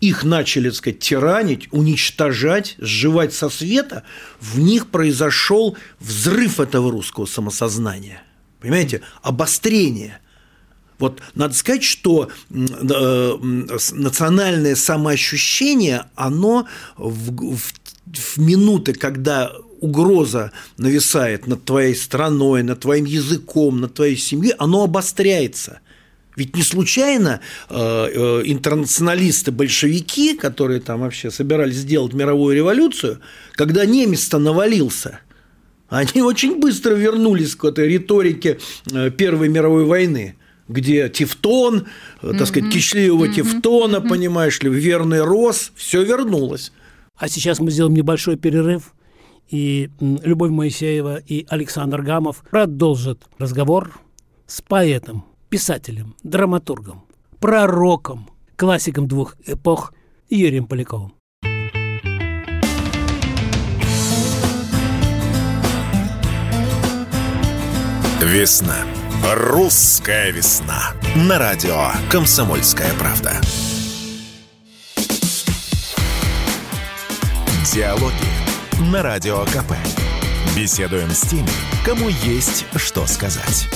их 0.00 0.24
начали, 0.24 0.70
так 0.70 0.76
сказать, 0.76 0.98
тиранить, 1.00 1.68
уничтожать, 1.72 2.76
сживать 2.78 3.34
со 3.34 3.48
света, 3.48 4.04
в 4.40 4.58
них 4.58 4.88
произошел 4.88 5.76
взрыв 6.00 6.60
этого 6.60 6.90
русского 6.90 7.26
самосознания. 7.26 8.22
Понимаете? 8.60 9.02
Обострение. 9.22 10.20
Вот 10.98 11.20
надо 11.34 11.54
сказать, 11.54 11.84
что 11.84 12.28
э, 12.50 13.36
национальное 13.92 14.74
самоощущение, 14.74 16.06
оно 16.16 16.66
в, 16.96 17.56
в, 17.56 17.72
в 18.06 18.38
минуты, 18.38 18.94
когда 18.94 19.52
угроза 19.80 20.52
нависает 20.76 21.46
над 21.46 21.64
твоей 21.64 21.94
страной, 21.94 22.62
над 22.62 22.80
твоим 22.80 23.04
языком, 23.04 23.80
над 23.80 23.94
твоей 23.94 24.16
семьей, 24.16 24.54
оно 24.58 24.84
обостряется– 24.84 25.80
ведь 26.38 26.54
не 26.54 26.62
случайно 26.62 27.40
э, 27.68 27.74
э, 27.74 28.42
интернационалисты-большевики, 28.44 30.36
которые 30.36 30.80
там 30.80 31.00
вообще 31.00 31.32
собирались 31.32 31.78
сделать 31.78 32.12
мировую 32.12 32.54
революцию, 32.54 33.18
когда 33.54 33.84
немец-то 33.84 34.38
навалился, 34.38 35.18
они 35.88 36.22
очень 36.22 36.60
быстро 36.60 36.94
вернулись 36.94 37.56
к 37.56 37.64
этой 37.64 37.88
риторике 37.88 38.60
э, 38.92 39.10
Первой 39.10 39.48
мировой 39.48 39.84
войны 39.84 40.36
где 40.68 41.08
Тевтон, 41.08 41.86
так 42.20 42.46
сказать, 42.46 42.70
кичливого 42.70 43.26
Тевтона, 43.26 44.02
понимаешь 44.02 44.60
ли, 44.60 44.68
верный 44.68 45.22
Рос, 45.22 45.72
все 45.74 46.04
вернулось. 46.04 46.72
А 47.16 47.26
сейчас 47.26 47.58
мы 47.58 47.70
сделаем 47.70 47.94
небольшой 47.94 48.36
перерыв, 48.36 48.92
и 49.48 49.90
Любовь 50.00 50.50
Моисеева 50.50 51.16
и 51.16 51.46
Александр 51.48 52.02
Гамов 52.02 52.44
продолжат 52.50 53.26
разговор 53.38 54.00
с 54.46 54.60
поэтом 54.62 55.24
писателем, 55.48 56.14
драматургом, 56.22 57.04
пророком, 57.40 58.28
классиком 58.56 59.08
двух 59.08 59.36
эпох 59.46 59.92
Юрием 60.28 60.66
Поляковым. 60.66 61.14
Весна. 68.20 68.76
Русская 69.34 70.30
весна. 70.32 70.92
На 71.16 71.38
радио 71.38 71.90
«Комсомольская 72.10 72.92
правда». 72.98 73.32
Диалоги 77.72 78.47
на 78.80 79.02
Радио 79.02 79.44
КП. 79.46 79.72
Беседуем 80.56 81.10
с 81.10 81.22
теми, 81.22 81.48
кому 81.84 82.08
есть 82.08 82.64
что 82.76 83.06
сказать. 83.06 83.66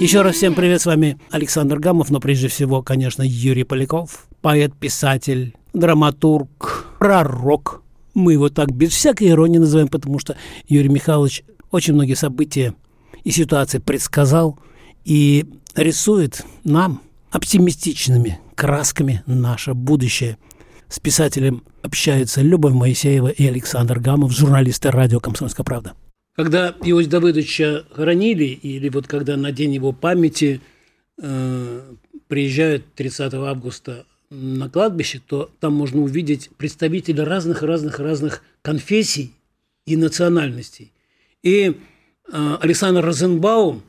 Еще 0.00 0.22
раз 0.22 0.36
всем 0.36 0.54
привет, 0.54 0.82
с 0.82 0.86
вами 0.86 1.18
Александр 1.30 1.78
Гамов, 1.78 2.10
но 2.10 2.18
прежде 2.18 2.48
всего, 2.48 2.82
конечно, 2.82 3.22
Юрий 3.22 3.64
Поляков, 3.64 4.26
поэт, 4.40 4.74
писатель, 4.74 5.54
драматург, 5.72 6.86
пророк. 6.98 7.82
Мы 8.14 8.32
его 8.32 8.48
так 8.48 8.72
без 8.72 8.90
всякой 8.90 9.28
иронии 9.28 9.58
называем, 9.58 9.88
потому 9.88 10.18
что 10.18 10.36
Юрий 10.68 10.88
Михайлович 10.88 11.44
очень 11.70 11.94
многие 11.94 12.14
события 12.14 12.74
и 13.22 13.30
ситуации 13.30 13.78
предсказал 13.78 14.58
и 15.04 15.46
рисует 15.76 16.44
нам 16.64 17.02
оптимистичными 17.30 18.40
красками 18.56 19.22
наше 19.26 19.74
будущее. 19.74 20.38
С 20.90 20.98
писателем 20.98 21.62
общаются 21.82 22.42
Любовь 22.42 22.72
Моисеева 22.74 23.28
и 23.28 23.46
Александр 23.46 24.00
Гамов, 24.00 24.32
журналисты 24.32 24.90
радио 24.90 25.20
«Комсомольская 25.20 25.62
правда». 25.62 25.94
Когда 26.34 26.74
Иосифа 26.82 27.10
Давыдовича 27.12 27.84
хоронили, 27.92 28.46
или 28.46 28.88
вот 28.88 29.06
когда 29.06 29.36
на 29.36 29.52
день 29.52 29.72
его 29.72 29.92
памяти 29.92 30.60
э, 31.22 31.80
приезжают 32.26 32.92
30 32.96 33.34
августа 33.34 34.04
на 34.30 34.68
кладбище, 34.68 35.22
то 35.24 35.48
там 35.60 35.74
можно 35.74 36.00
увидеть 36.00 36.50
представителей 36.56 37.22
разных-разных-разных 37.22 38.42
конфессий 38.60 39.32
и 39.86 39.96
национальностей. 39.96 40.92
И 41.44 41.76
э, 42.32 42.56
Александр 42.60 43.04
Розенбаум 43.04 43.84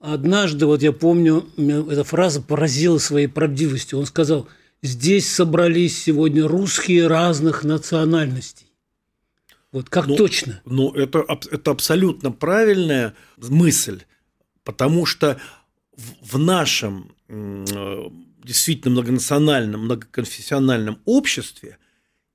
однажды, 0.00 0.64
вот 0.64 0.80
я 0.80 0.92
помню, 0.92 1.44
эта 1.58 2.04
фраза 2.04 2.40
поразила 2.40 2.96
своей 2.96 3.26
правдивостью. 3.26 3.98
Он 3.98 4.06
сказал, 4.06 4.48
здесь 4.82 5.30
собрались 5.30 6.02
сегодня 6.02 6.46
русские 6.46 7.06
разных 7.06 7.64
национальностей. 7.64 8.66
Вот 9.72 9.88
как 9.90 10.06
ну, 10.06 10.16
точно? 10.16 10.62
Ну, 10.64 10.92
это, 10.92 11.24
это 11.50 11.70
абсолютно 11.70 12.32
правильная 12.32 13.14
мысль, 13.36 14.02
потому 14.64 15.04
что 15.04 15.38
в, 15.94 16.36
в 16.36 16.38
нашем 16.38 17.12
действительно 17.28 18.92
многонациональном, 18.92 19.84
многоконфессиональном 19.84 20.98
обществе 21.04 21.76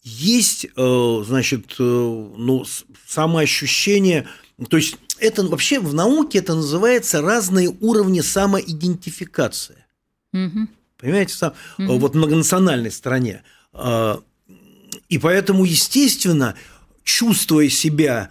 есть, 0.04 0.66
э, 0.66 1.24
значит, 1.26 1.76
э, 1.80 1.84
ну, 1.84 2.66
самоощущение, 3.08 4.28
то 4.70 4.78
есть 4.78 4.98
это 5.20 5.44
вообще 5.44 5.80
в 5.80 5.94
науке 5.94 6.40
это 6.40 6.54
называется 6.54 7.22
разные 7.22 7.70
уровни 7.82 8.22
самоидентификации. 8.22 9.86
Угу. 10.34 10.68
Понимаете, 11.04 11.34
сам, 11.34 11.54
угу. 11.78 11.98
вот 11.98 12.16
многонациональной 12.16 12.90
стране. 12.90 13.44
А, 13.74 14.22
и 15.10 15.18
поэтому, 15.18 15.66
естественно, 15.66 16.56
чувствуя 17.04 17.68
себя 17.68 18.30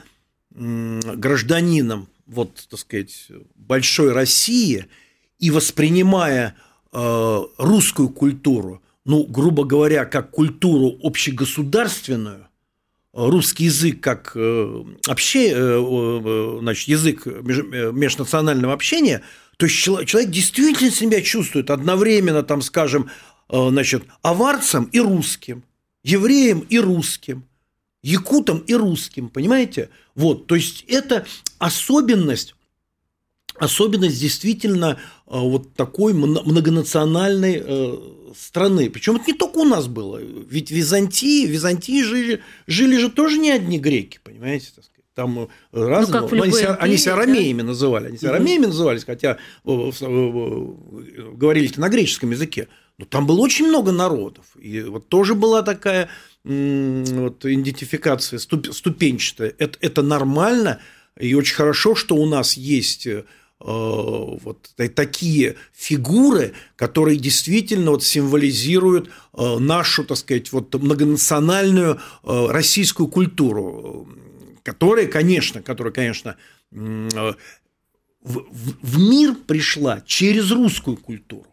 гражданином, 0.50 2.08
вот, 2.26 2.66
так 2.70 2.80
сказать, 2.80 3.28
большой 3.54 4.12
России 4.12 4.86
и 5.38 5.50
воспринимая 5.50 6.56
э, 6.92 7.42
русскую 7.58 8.08
культуру, 8.08 8.82
ну, 9.04 9.24
грубо 9.24 9.64
говоря, 9.64 10.06
как 10.06 10.30
культуру 10.30 10.98
общегосударственную, 11.02 12.48
русский 13.12 13.64
язык 13.64 14.00
как 14.00 14.32
э, 14.34 14.84
вообще, 15.06 15.52
э, 15.54 16.58
значит, 16.60 16.88
язык 16.88 17.26
межнационального 17.26 18.72
общения, 18.72 19.22
то 19.62 19.66
есть 19.66 19.78
человек 19.78 20.30
действительно 20.30 20.90
себя 20.90 21.22
чувствует 21.22 21.70
одновременно, 21.70 22.42
там, 22.42 22.62
скажем, 22.62 23.10
значит, 23.48 24.02
аварцем 24.22 24.84
и 24.86 24.98
русским, 24.98 25.62
евреем 26.02 26.66
и 26.68 26.80
русским– 26.80 27.44
якутам 28.02 28.58
и 28.58 28.74
русским, 28.74 29.28
понимаете? 29.28 29.88
Вот, 30.16 30.48
то 30.48 30.56
есть 30.56 30.84
это 30.88 31.24
особенность 31.58 32.56
особенность 33.56 34.18
действительно 34.18 34.98
э, 35.26 35.38
вот 35.38 35.74
такой 35.74 36.14
многонациональной 36.14 37.62
э, 37.64 37.96
страны. 38.36 38.90
Причем 38.90 39.16
это 39.16 39.26
не 39.28 39.34
только 39.34 39.58
у 39.58 39.64
нас 39.64 39.86
было. 39.86 40.18
Ведь 40.18 40.72
Византии, 40.72 41.46
в 41.46 41.50
Византии 41.50 42.02
жили, 42.02 42.42
жили 42.66 42.96
же 42.96 43.10
тоже 43.10 43.38
не 43.38 43.52
одни 43.52 43.78
греки, 43.78 44.18
понимаете? 44.24 44.72
Там 45.14 45.40
э, 45.40 45.46
разные. 45.72 46.22
Ну, 46.22 46.42
они, 46.42 46.52
себя, 46.52 46.74
они 46.76 46.96
себя 46.96 47.16
ромеями 47.16 47.60
да? 47.60 47.68
называли. 47.68 48.08
Они 48.08 48.18
себя 48.18 48.30
угу. 48.30 48.38
ромеями 48.38 48.66
назывались, 48.66 49.04
хотя 49.04 49.38
говорили 49.64 51.72
на 51.76 51.88
греческом 51.88 52.30
языке. 52.30 52.68
Но 52.98 53.04
там 53.04 53.26
было 53.26 53.40
очень 53.40 53.66
много 53.66 53.92
народов. 53.92 54.46
И 54.58 54.80
вот 54.82 55.08
тоже 55.08 55.34
была 55.34 55.62
такая 55.62 56.08
вот, 56.44 57.44
идентификация 57.44 58.38
ступенчатая. 58.38 59.54
Это, 59.58 59.78
это 59.80 60.02
нормально, 60.02 60.80
и 61.18 61.34
очень 61.34 61.54
хорошо, 61.54 61.94
что 61.94 62.16
у 62.16 62.26
нас 62.26 62.56
есть 62.56 63.06
э, 63.06 63.24
вот 63.60 64.70
такие 64.94 65.56
фигуры, 65.72 66.52
которые 66.76 67.16
действительно 67.16 67.92
вот 67.92 68.02
символизируют 68.02 69.10
э, 69.36 69.58
нашу, 69.58 70.04
так 70.04 70.18
сказать, 70.18 70.52
вот 70.52 70.74
многонациональную 70.74 72.00
э, 72.24 72.46
российскую 72.48 73.08
культуру, 73.08 74.08
которая, 74.62 75.06
конечно, 75.06 75.62
которая, 75.62 75.92
конечно, 75.92 76.36
в, 76.70 77.36
в 78.22 78.98
мир 78.98 79.34
пришла 79.34 80.00
через 80.06 80.50
русскую 80.50 80.96
культуру. 80.96 81.46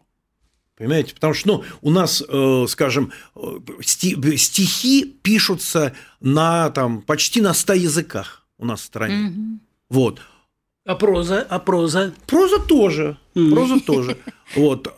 Понимаете? 0.76 1.14
Потому 1.14 1.34
что 1.34 1.48
ну, 1.48 1.64
у 1.82 1.90
нас, 1.90 2.22
э, 2.26 2.64
скажем, 2.66 3.12
э, 3.36 3.40
стихи 3.82 5.04
пишутся 5.04 5.94
на, 6.20 6.70
там, 6.70 7.02
почти 7.02 7.42
на 7.42 7.52
100 7.52 7.74
языках 7.74 8.46
у 8.56 8.64
нас 8.64 8.80
в 8.80 8.84
стране. 8.84 9.28
Угу. 9.28 9.58
Вот. 9.90 10.22
А 10.86 10.94
проза? 10.94 11.46
А 11.50 11.58
проза? 11.58 12.14
Проза 12.26 12.58
тоже. 12.58 13.18
Проза 13.34 13.80
тоже. 13.80 14.16
Вот. 14.56 14.88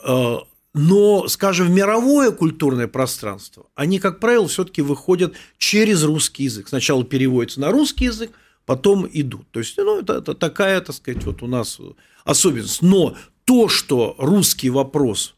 Но, 0.75 1.29
скажем, 1.29 1.67
в 1.67 1.71
мировое 1.71 2.31
культурное 2.31 2.89
пространство 2.89 3.67
они, 3.75 3.99
как 3.99 4.21
правило, 4.21 4.49
все-таки 4.49 4.81
выходят 4.81 5.35
через 5.59 6.03
русский 6.03 6.45
язык. 6.45 6.69
Сначала 6.69 7.05
переводятся 7.05 7.61
на 7.61 7.71
русский 7.71 8.07
язык, 8.07 8.31
потом 8.65 9.07
идут. 9.13 9.51
То 9.51 9.61
есть, 9.61 9.77
ну, 9.77 10.01
это, 10.01 10.15
это 10.15 10.35
такая, 10.35 10.81
так 10.81 10.97
сказать, 10.97 11.25
вот 11.25 11.43
у 11.43 11.47
нас 11.47 11.79
особенность. 12.25 12.81
Но 12.81 13.17
то, 13.45 13.69
что 13.69 14.15
русский 14.19 14.71
вопрос, 14.71 15.35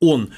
он, 0.00 0.30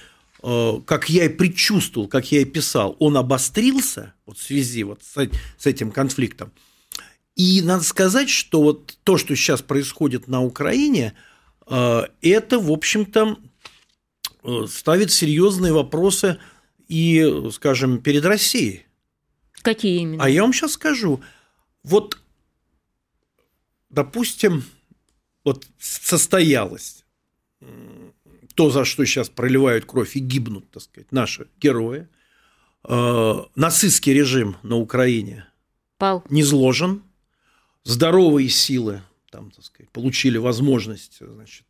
э, 0.43 0.81
как 0.85 1.09
я 1.09 1.27
и 1.27 1.29
предчувствовал, 1.29 2.09
как 2.09 2.33
я 2.33 2.41
и 2.41 2.45
писал, 2.45 2.97
он 2.99 3.17
обострился 3.17 4.15
вот 4.27 4.39
в 4.39 4.43
связи 4.43 4.83
вот 4.83 5.03
с, 5.05 5.29
с 5.59 5.67
этим 5.67 5.93
конфликтом. 5.93 6.51
И 7.37 7.63
надо 7.63 7.85
сказать, 7.85 8.29
что 8.29 8.63
вот 8.63 8.99
то, 9.05 9.17
что 9.17 9.37
сейчас 9.37 9.63
происходит 9.63 10.27
на 10.27 10.43
Украине, 10.43 11.15
э, 11.69 12.03
это, 12.21 12.59
в 12.59 12.73
общем-то, 12.73 13.39
ставит 14.69 15.11
серьезные 15.11 15.73
вопросы 15.73 16.39
и, 16.89 17.49
скажем, 17.53 18.01
перед 18.01 18.25
Россией. 18.25 18.87
Какие 19.63 20.01
именно? 20.01 20.25
А 20.25 20.29
я 20.29 20.43
вам 20.43 20.53
сейчас 20.53 20.73
скажу. 20.73 21.21
Вот, 21.83 22.19
допустим, 23.89 24.65
вот 25.45 25.67
состоялось 25.79 27.05
то, 28.55 28.71
за 28.71 28.85
что 28.85 29.05
сейчас 29.05 29.29
проливают 29.29 29.85
кровь 29.85 30.17
и 30.17 30.21
гибнут, 30.21 30.71
так 30.71 30.83
сказать, 30.83 31.13
наши 31.13 31.49
герои. 31.61 32.09
Э, 32.85 33.45
нацистский 33.55 34.13
режим 34.13 34.57
на 34.63 34.77
Украине 34.77 35.47
Пал. 35.99 36.25
не 36.31 36.43
зложен. 36.43 37.03
Здоровые 37.85 38.49
силы 38.49 39.03
там, 39.31 39.51
так 39.51 39.65
сказать, 39.65 39.91
получили 39.91 40.39
возможность 40.39 41.19
значит, 41.21 41.65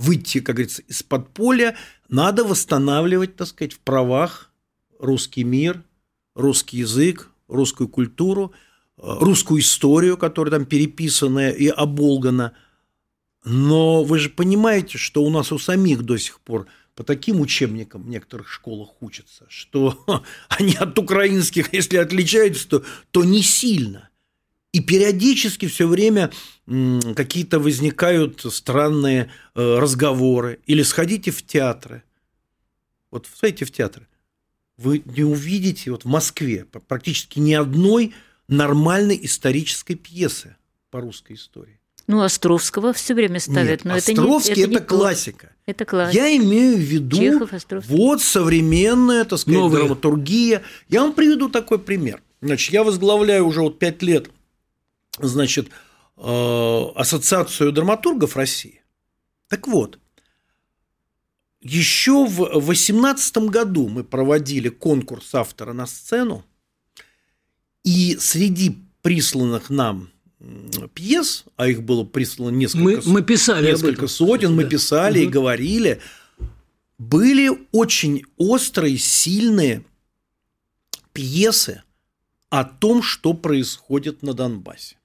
выйти, 0.00 0.40
как 0.40 0.56
говорится, 0.56 0.82
из 0.82 1.02
подполья, 1.02 1.76
надо 2.08 2.44
восстанавливать, 2.44 3.36
так 3.36 3.48
сказать, 3.48 3.74
в 3.74 3.80
правах 3.80 4.50
русский 4.98 5.44
мир, 5.44 5.82
русский 6.34 6.78
язык, 6.78 7.30
русскую 7.48 7.88
культуру, 7.88 8.52
э, 8.96 9.02
русскую 9.02 9.60
историю, 9.60 10.16
которая 10.16 10.52
там 10.52 10.64
переписанная 10.64 11.50
и 11.50 11.68
оболгана. 11.68 12.54
Но 13.44 14.02
вы 14.04 14.18
же 14.18 14.30
понимаете, 14.30 14.98
что 14.98 15.22
у 15.22 15.30
нас 15.30 15.52
у 15.52 15.58
самих 15.58 16.02
до 16.02 16.16
сих 16.16 16.40
пор 16.40 16.66
по 16.94 17.04
таким 17.04 17.40
учебникам 17.40 18.02
в 18.02 18.08
некоторых 18.08 18.48
школах 18.48 19.02
учатся, 19.02 19.46
что 19.48 20.04
они 20.48 20.74
от 20.74 20.98
украинских, 20.98 21.72
если 21.74 21.98
отличаются, 21.98 22.68
то, 22.68 22.84
то 23.10 23.24
не 23.24 23.42
сильно. 23.42 24.09
И 24.72 24.80
периодически 24.80 25.66
все 25.66 25.88
время 25.88 26.30
какие-то 27.16 27.58
возникают 27.58 28.44
странные 28.52 29.30
э, 29.54 29.78
разговоры. 29.78 30.60
Или 30.66 30.82
сходите 30.82 31.32
в 31.32 31.44
театры. 31.44 32.04
Вот 33.10 33.26
сходите 33.34 33.64
в 33.64 33.72
театры. 33.72 34.06
Вы 34.76 35.02
не 35.04 35.24
увидите 35.24 35.90
вот 35.90 36.04
в 36.04 36.08
Москве 36.08 36.64
практически 36.86 37.40
ни 37.40 37.52
одной 37.52 38.14
нормальной 38.48 39.18
исторической 39.22 39.94
пьесы 39.94 40.56
по 40.90 41.00
русской 41.00 41.34
истории. 41.34 41.80
Ну, 42.06 42.22
Островского 42.22 42.92
все 42.92 43.14
время 43.14 43.40
ставят. 43.40 43.84
Нет, 43.84 43.84
но 43.84 43.94
Островский 43.94 44.52
это, 44.52 44.60
не, 44.60 44.76
это, 44.76 44.84
это 44.84 44.84
классика. 44.84 45.52
Это 45.66 45.84
классика. 45.84 46.16
Я 46.16 46.36
имею 46.36 46.76
в 46.76 46.80
виду 46.80 47.16
Чехов, 47.16 47.50
вот 47.86 48.22
современная, 48.22 49.24
так 49.24 49.38
сказать, 49.38 49.60
Новые. 49.60 49.84
драматургия. 49.84 50.62
Я 50.88 51.02
вам 51.02 51.12
приведу 51.12 51.48
такой 51.48 51.78
пример. 51.78 52.22
Значит, 52.40 52.72
я 52.72 52.82
возглавляю 52.84 53.46
уже 53.46 53.60
вот 53.60 53.78
пять 53.78 54.02
лет 54.02 54.30
значит, 55.18 55.68
э, 56.16 56.84
Ассоциацию 56.94 57.72
драматургов 57.72 58.36
России. 58.36 58.82
Так 59.48 59.66
вот, 59.66 59.98
еще 61.60 62.26
в 62.26 62.36
2018 62.36 63.48
году 63.48 63.88
мы 63.88 64.04
проводили 64.04 64.68
конкурс 64.68 65.34
автора 65.34 65.72
на 65.72 65.86
сцену, 65.86 66.44
и 67.84 68.16
среди 68.18 68.78
присланных 69.02 69.70
нам 69.70 70.10
пьес, 70.94 71.44
а 71.56 71.68
их 71.68 71.82
было 71.82 72.04
прислано 72.04 72.50
несколько, 72.50 72.82
мы, 72.82 73.02
мы 73.04 73.22
писали 73.22 73.66
несколько 73.66 74.06
сотен, 74.06 74.54
мы 74.54 74.64
писали 74.64 75.18
угу. 75.18 75.26
и 75.26 75.30
говорили, 75.30 76.00
были 76.98 77.50
очень 77.72 78.24
острые, 78.36 78.96
сильные 78.98 79.84
пьесы 81.12 81.82
о 82.48 82.64
том, 82.64 83.02
что 83.02 83.34
происходит 83.34 84.22
на 84.22 84.32
Донбассе. 84.32 84.96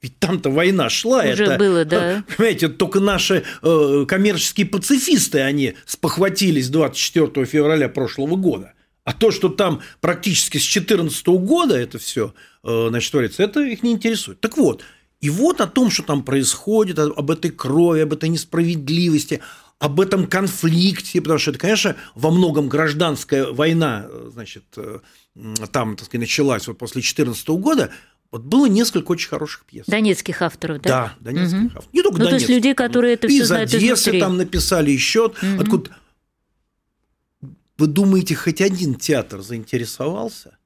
Ведь 0.00 0.18
там-то 0.20 0.50
война 0.50 0.88
шла. 0.90 1.24
Уже 1.24 1.44
это, 1.44 1.58
было, 1.58 1.84
да. 1.84 2.24
Понимаете, 2.36 2.68
только 2.68 3.00
наши 3.00 3.44
э, 3.62 4.04
коммерческие 4.06 4.66
пацифисты, 4.66 5.40
они 5.40 5.74
спохватились 5.86 6.68
24 6.68 7.46
февраля 7.46 7.88
прошлого 7.88 8.36
года. 8.36 8.74
А 9.04 9.12
то, 9.12 9.30
что 9.30 9.48
там 9.48 9.80
практически 10.00 10.58
с 10.58 10.72
2014 10.72 11.26
года 11.28 11.76
это 11.76 11.98
все 11.98 12.34
э, 12.62 12.86
значит, 12.90 13.10
творится, 13.10 13.42
это 13.42 13.60
их 13.60 13.82
не 13.82 13.92
интересует. 13.92 14.40
Так 14.40 14.56
вот, 14.56 14.84
и 15.20 15.30
вот 15.30 15.60
о 15.60 15.66
том, 15.66 15.90
что 15.90 16.04
там 16.04 16.22
происходит, 16.22 16.98
об 16.98 17.30
этой 17.30 17.50
крови, 17.50 18.00
об 18.00 18.12
этой 18.12 18.28
несправедливости, 18.28 19.40
об 19.78 20.00
этом 20.00 20.26
конфликте, 20.26 21.20
потому 21.20 21.38
что 21.38 21.50
это, 21.50 21.58
конечно, 21.58 21.96
во 22.14 22.30
многом 22.30 22.68
гражданская 22.68 23.46
война, 23.46 24.06
э, 24.08 24.30
значит, 24.32 24.64
э, 24.76 24.98
там, 25.72 25.96
так 25.96 26.06
сказать, 26.06 26.20
началась 26.20 26.68
вот 26.68 26.78
после 26.78 27.00
2014 27.00 27.48
года, 27.48 27.90
вот 28.30 28.42
было 28.42 28.66
несколько 28.66 29.12
очень 29.12 29.28
хороших 29.28 29.64
пьес. 29.64 29.86
Донецких 29.86 30.42
авторов, 30.42 30.82
да? 30.82 30.88
Да, 30.88 31.14
донецких 31.20 31.58
угу. 31.58 31.66
авторов. 31.66 31.94
Не 31.94 32.02
только 32.02 32.18
ну, 32.18 32.24
донецких. 32.24 32.46
то 32.46 32.52
есть 32.52 32.56
людей, 32.56 32.74
которые 32.74 33.14
это 33.14 33.28
все 33.28 33.44
знают 33.44 33.72
Одессы 33.72 34.18
там 34.18 34.36
написали 34.36 34.90
еще. 34.90 35.26
Угу. 35.26 35.60
Откуда? 35.60 35.96
Вы 37.78 37.86
думаете, 37.86 38.34
хоть 38.34 38.60
один 38.60 38.96
театр 38.96 39.40
заинтересовался? 39.40 40.58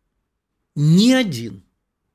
Ни 0.75 1.12
один 1.12 1.62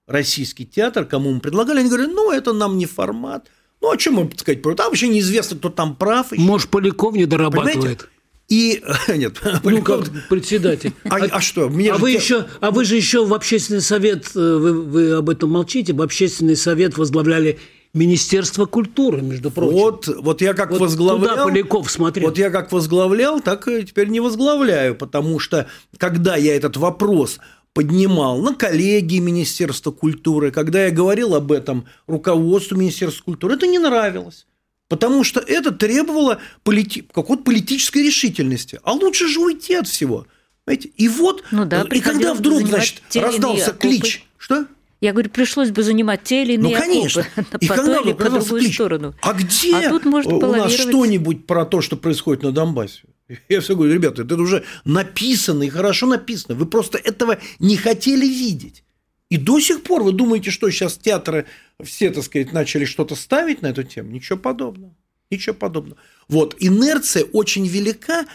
российский 0.08 0.66
театр, 0.66 1.06
кому 1.06 1.32
мы 1.32 1.40
предлагали, 1.40 1.80
они 1.80 1.90
говорят, 1.90 2.10
ну, 2.10 2.32
это 2.32 2.54
нам 2.54 2.78
не 2.78 2.86
формат. 2.86 3.48
Ну, 3.80 3.92
о 3.92 3.98
чем 3.98 4.16
мы 4.16 4.32
сказать? 4.36 4.62
Там 4.64 4.76
вообще 4.76 5.08
неизвестно, 5.08 5.58
кто 5.58 5.70
там 5.70 5.96
прав. 5.96 6.34
Еще. 6.34 6.42
Может, 6.42 6.70
Поляков 6.70 7.14
не 7.14 7.26
дорабатывает. 7.26 7.76
Понимаете? 7.76 8.06
И 8.50 8.82
нет, 9.10 9.42
ну 9.64 9.82
как 9.82 10.06
председатель. 10.30 10.94
А, 11.04 11.18
а, 11.18 11.28
а 11.32 11.42
что? 11.42 11.70
Мне 11.70 11.92
а 11.92 11.98
вы 11.98 12.12
еще, 12.12 12.46
а 12.62 12.72
вы 12.72 12.86
же 12.86 12.96
еще 12.96 13.26
в 13.26 13.34
общественный 13.34 13.82
совет, 13.82 14.32
э, 14.36 14.40
вы, 14.40 14.84
вы 14.84 15.12
об 15.14 15.30
этом 15.30 15.52
молчите, 15.52 15.94
в 15.94 16.02
общественный 16.02 16.56
совет 16.56 16.98
возглавляли 16.98 17.60
Министерство 17.94 18.66
культуры, 18.66 19.22
между 19.22 19.52
прочим. 19.52 19.74
Вот, 19.74 20.08
вот 20.08 20.42
я 20.42 20.54
как 20.54 20.72
вот 20.72 20.80
возглавлял. 20.80 21.30
Куда 21.30 21.44
Поляков 21.46 21.92
смотрел? 21.92 22.30
Вот 22.30 22.38
я 22.38 22.50
как 22.50 22.72
возглавлял, 22.72 23.42
так 23.42 23.68
и 23.68 23.84
теперь 23.84 24.08
не 24.10 24.20
возглавляю, 24.20 24.96
потому 24.96 25.40
что 25.40 25.68
когда 25.98 26.36
я 26.36 26.56
этот 26.56 26.78
вопрос 26.78 27.40
поднимал 27.74 28.40
на 28.42 28.56
коллегии 28.56 29.20
Министерства 29.20 29.92
культуры, 29.92 30.52
когда 30.52 30.86
я 30.86 30.92
говорил 30.92 31.36
об 31.36 31.52
этом 31.52 31.86
руководству 32.08 32.78
Министерства 32.78 33.24
культуры, 33.24 33.56
это 33.56 33.68
не 33.68 33.80
нравилось. 33.80 34.48
Потому 34.88 35.24
что 35.24 35.40
это 35.40 35.72
требовало 35.72 36.40
полити... 36.64 37.02
какой-то 37.02 37.44
политической 37.44 38.04
решительности. 38.04 38.80
А 38.84 38.94
лучше 38.94 39.28
же 39.28 39.40
уйти 39.40 39.76
от 39.76 39.88
всего. 39.88 40.28
Понимаете? 40.66 40.90
И 40.96 41.08
вот, 41.08 41.44
ну 41.52 41.66
да, 41.66 41.86
и 41.92 42.00
когда 42.00 42.34
вдруг, 42.34 42.68
значит, 42.68 43.02
раздался 43.14 43.72
клич, 43.72 44.26
что? 44.38 44.68
Я 45.00 45.14
говорю, 45.14 45.30
пришлось 45.30 45.70
бы 45.70 45.84
занимать 45.84 46.24
те 46.24 46.42
или 46.42 46.54
иные 46.54 46.76
ну, 46.76 46.82
конечно. 46.82 47.22
окопы, 47.36 47.58
и 47.62 47.68
по 47.68 47.76
когда 47.76 48.02
или 48.02 48.14
по 48.14 48.30
другую 48.30 48.62
клич, 48.62 48.74
сторону. 48.74 49.16
А 49.22 49.34
где 49.34 49.76
а 49.76 49.90
тут 49.90 50.06
можно 50.06 50.36
у 50.36 50.52
нас 50.52 50.74
что-нибудь 50.74 51.46
про 51.46 51.66
то, 51.66 51.82
что 51.82 51.98
происходит 51.98 52.44
на 52.44 52.52
Донбассе? 52.52 53.04
Я 53.50 53.62
все 53.62 53.76
говорю, 53.76 53.94
ребята, 53.94 54.24
это 54.24 54.36
уже 54.36 54.64
написано 54.86 55.64
и 55.64 55.70
хорошо 55.70 56.08
написано. 56.08 56.56
Вы 56.56 56.66
просто 56.66 56.98
этого 56.98 57.38
не 57.60 57.78
хотели 57.78 58.26
видеть. 58.26 58.84
И 59.30 59.38
до 59.38 59.60
сих 59.60 59.84
пор 59.84 60.04
вы 60.04 60.14
думаете, 60.14 60.52
что 60.52 60.70
сейчас 60.70 60.98
театры 60.98 61.46
все, 61.84 62.12
так 62.12 62.24
сказать, 62.24 62.54
начали 62.54 62.86
что-то 62.86 63.16
ставить 63.16 63.62
на 63.62 63.68
эту 63.68 63.84
тему? 63.84 64.12
Ничего 64.12 64.38
подобного. 64.38 64.96
Ничего 65.30 65.56
подобного. 65.56 65.98
Вот, 66.30 66.56
инерция 66.60 67.26
очень 67.26 67.68
велика, 67.68 68.26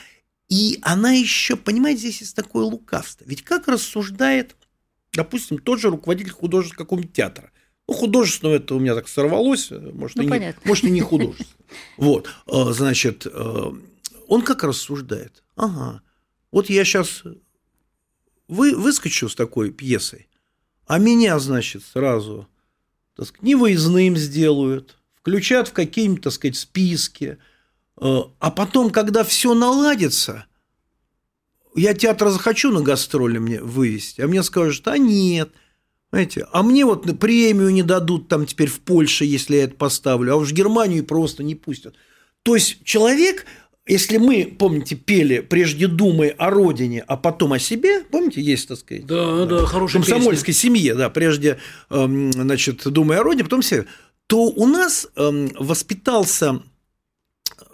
и 0.49 0.79
она 0.83 1.13
еще, 1.13 1.57
понимаете, 1.57 2.01
здесь 2.01 2.21
есть 2.21 2.37
такое 2.37 2.65
лукавство. 2.65 3.25
Ведь 3.27 3.43
как 3.43 3.69
рассуждает, 3.69 4.55
допустим, 5.15 5.59
тот 5.59 5.81
же 5.81 5.89
руководитель 5.89 6.33
художественного 6.33 6.85
какого-нибудь 6.85 7.15
театра. 7.15 7.51
Ну, 7.89 7.95
художественного 7.95 8.57
это 8.57 8.75
у 8.75 8.79
меня 8.79 8.95
так 8.95 9.09
сорвалось, 9.09 9.71
может, 9.71 10.17
ну, 10.17 10.23
и, 10.23 10.27
не, 10.27 10.55
может 10.65 10.85
и 10.85 10.91
не 10.91 11.01
художественного. 11.01 11.57
Вот, 11.97 12.29
э, 12.47 12.73
значит, 12.73 13.27
э, 13.27 13.73
он 14.29 14.43
как 14.43 14.63
рассуждает? 14.63 15.43
Ага, 15.57 16.03
вот 16.51 16.69
я 16.69 16.85
сейчас 16.85 17.25
вы, 18.47 18.77
выскочу 18.77 19.29
с 19.29 19.35
такой 19.35 19.71
пьесой, 19.71 20.29
а 20.87 20.99
меня, 20.99 21.39
значит, 21.39 21.83
сразу 21.85 22.49
так 23.17 23.27
сказать, 23.27 23.43
невыездным 23.43 24.17
сделают, 24.17 24.97
включат 25.21 25.69
в 25.69 25.73
какие-нибудь, 25.73 26.23
так 26.23 26.33
сказать, 26.33 26.57
списки. 26.57 27.39
Э, 28.01 28.21
а 28.39 28.51
потом, 28.51 28.91
когда 28.91 29.25
все 29.25 29.55
наладится, 29.55 30.47
я 31.75 31.95
театр 31.95 32.31
захочу 32.31 32.71
на 32.71 32.81
гастроли 32.81 33.39
мне 33.39 33.61
вывести, 33.61 34.21
а 34.21 34.29
мне 34.29 34.43
скажут, 34.43 34.87
а 34.89 34.99
нет, 34.99 35.51
Знаете, 36.11 36.47
а 36.53 36.63
мне 36.63 36.85
вот 36.85 37.19
премию 37.19 37.71
не 37.71 37.83
дадут 37.83 38.29
там 38.29 38.45
теперь 38.45 38.69
в 38.69 38.81
Польше, 38.81 39.25
если 39.25 39.57
я 39.57 39.65
это 39.65 39.75
поставлю, 39.75 40.35
а 40.35 40.37
уж 40.37 40.53
Германию 40.53 41.05
просто 41.05 41.43
не 41.43 41.55
пустят. 41.55 41.95
То 42.43 42.55
есть 42.55 42.85
человек, 42.85 43.47
если 43.87 44.19
мы, 44.19 44.55
помните, 44.59 44.95
пели 44.95 45.41
прежде 45.41 45.89
думай 45.89 46.29
о 46.29 46.51
родине, 46.51 47.05
а 47.07 47.17
потом 47.17 47.53
о 47.53 47.59
себе, 47.59 48.05
помните, 48.05 48.41
есть, 48.41 48.69
так 48.69 48.79
сказать, 48.79 49.07
Да, 49.07 49.45
да, 49.47 49.67
хорошая 49.67 50.03
в 50.03 50.07
комсомольской 50.07 50.55
семье, 50.55 50.95
да, 50.95 51.11
прежде, 51.11 51.59
эм, 51.91 52.33
значит, 52.33 52.83
думай 52.85 53.19
о 53.19 53.23
родине, 53.23 53.45
потом 53.45 53.61
о 53.61 53.63
себе, 53.63 53.87
то 54.27 54.45
у 54.45 54.67
нас 54.67 55.09
эм, 55.17 55.51
воспитался 55.59 56.63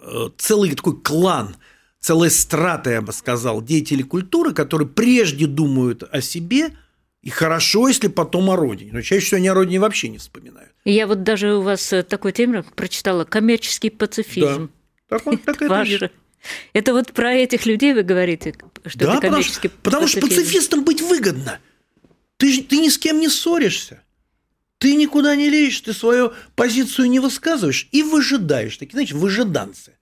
э, 0.01 0.29
целый 0.37 0.73
такой 0.73 0.99
клан, 0.99 1.55
целая 1.99 2.29
страта, 2.29 2.91
я 2.91 3.01
бы 3.01 3.13
сказал, 3.13 3.61
деятелей 3.61 4.03
культуры, 4.03 4.53
которые 4.53 4.87
прежде 4.87 5.45
думают 5.47 6.03
о 6.11 6.21
себе– 6.21 6.73
и 7.21 7.29
хорошо, 7.29 7.87
если 7.87 8.07
потом 8.07 8.49
о 8.49 8.55
родине. 8.55 8.91
Но 8.93 9.01
чаще 9.01 9.25
всего 9.25 9.37
они 9.37 9.49
о 9.49 9.53
родине 9.53 9.79
вообще 9.79 10.09
не 10.09 10.17
вспоминают. 10.17 10.71
Я 10.85 11.05
вот 11.05 11.23
даже 11.23 11.55
у 11.55 11.61
вас 11.61 11.91
э, 11.91 12.03
такой 12.03 12.31
термин 12.31 12.63
прочитала 12.75 13.25
коммерческий 13.25 13.89
пацифизм. 13.89 14.67
Да. 14.67 14.78
Так 15.09 15.25
вот, 15.25 15.43
так 15.43 15.61
это, 15.61 15.69
Ваше. 15.69 15.91
есть. 15.91 16.03
Это 16.71 16.93
вот 16.93 17.11
про 17.11 17.33
этих 17.33 17.65
людей 17.65 17.93
вы 17.93 18.03
говорите, 18.03 18.53
что 18.85 18.99
Да, 18.99 19.05
это 19.05 19.15
потому, 19.15 19.31
коммерческий 19.33 19.67
что, 19.67 19.77
потому 19.83 20.07
что 20.07 20.21
пацифистам 20.21 20.83
быть 20.85 21.01
выгодно. 21.01 21.59
Ты, 22.37 22.63
ты 22.63 22.77
ни 22.77 22.87
с 22.87 22.97
кем 22.97 23.19
не 23.19 23.27
ссоришься. 23.27 24.03
Ты 24.77 24.95
никуда 24.95 25.35
не 25.35 25.49
лезешь, 25.49 25.81
ты 25.81 25.91
свою 25.93 26.31
позицию 26.55 27.09
не 27.09 27.19
высказываешь 27.19 27.89
и 27.91 28.01
выжидаешь. 28.01 28.77
Такие, 28.77 28.93
знаете, 28.93 29.15
выжиданцы. 29.15 29.97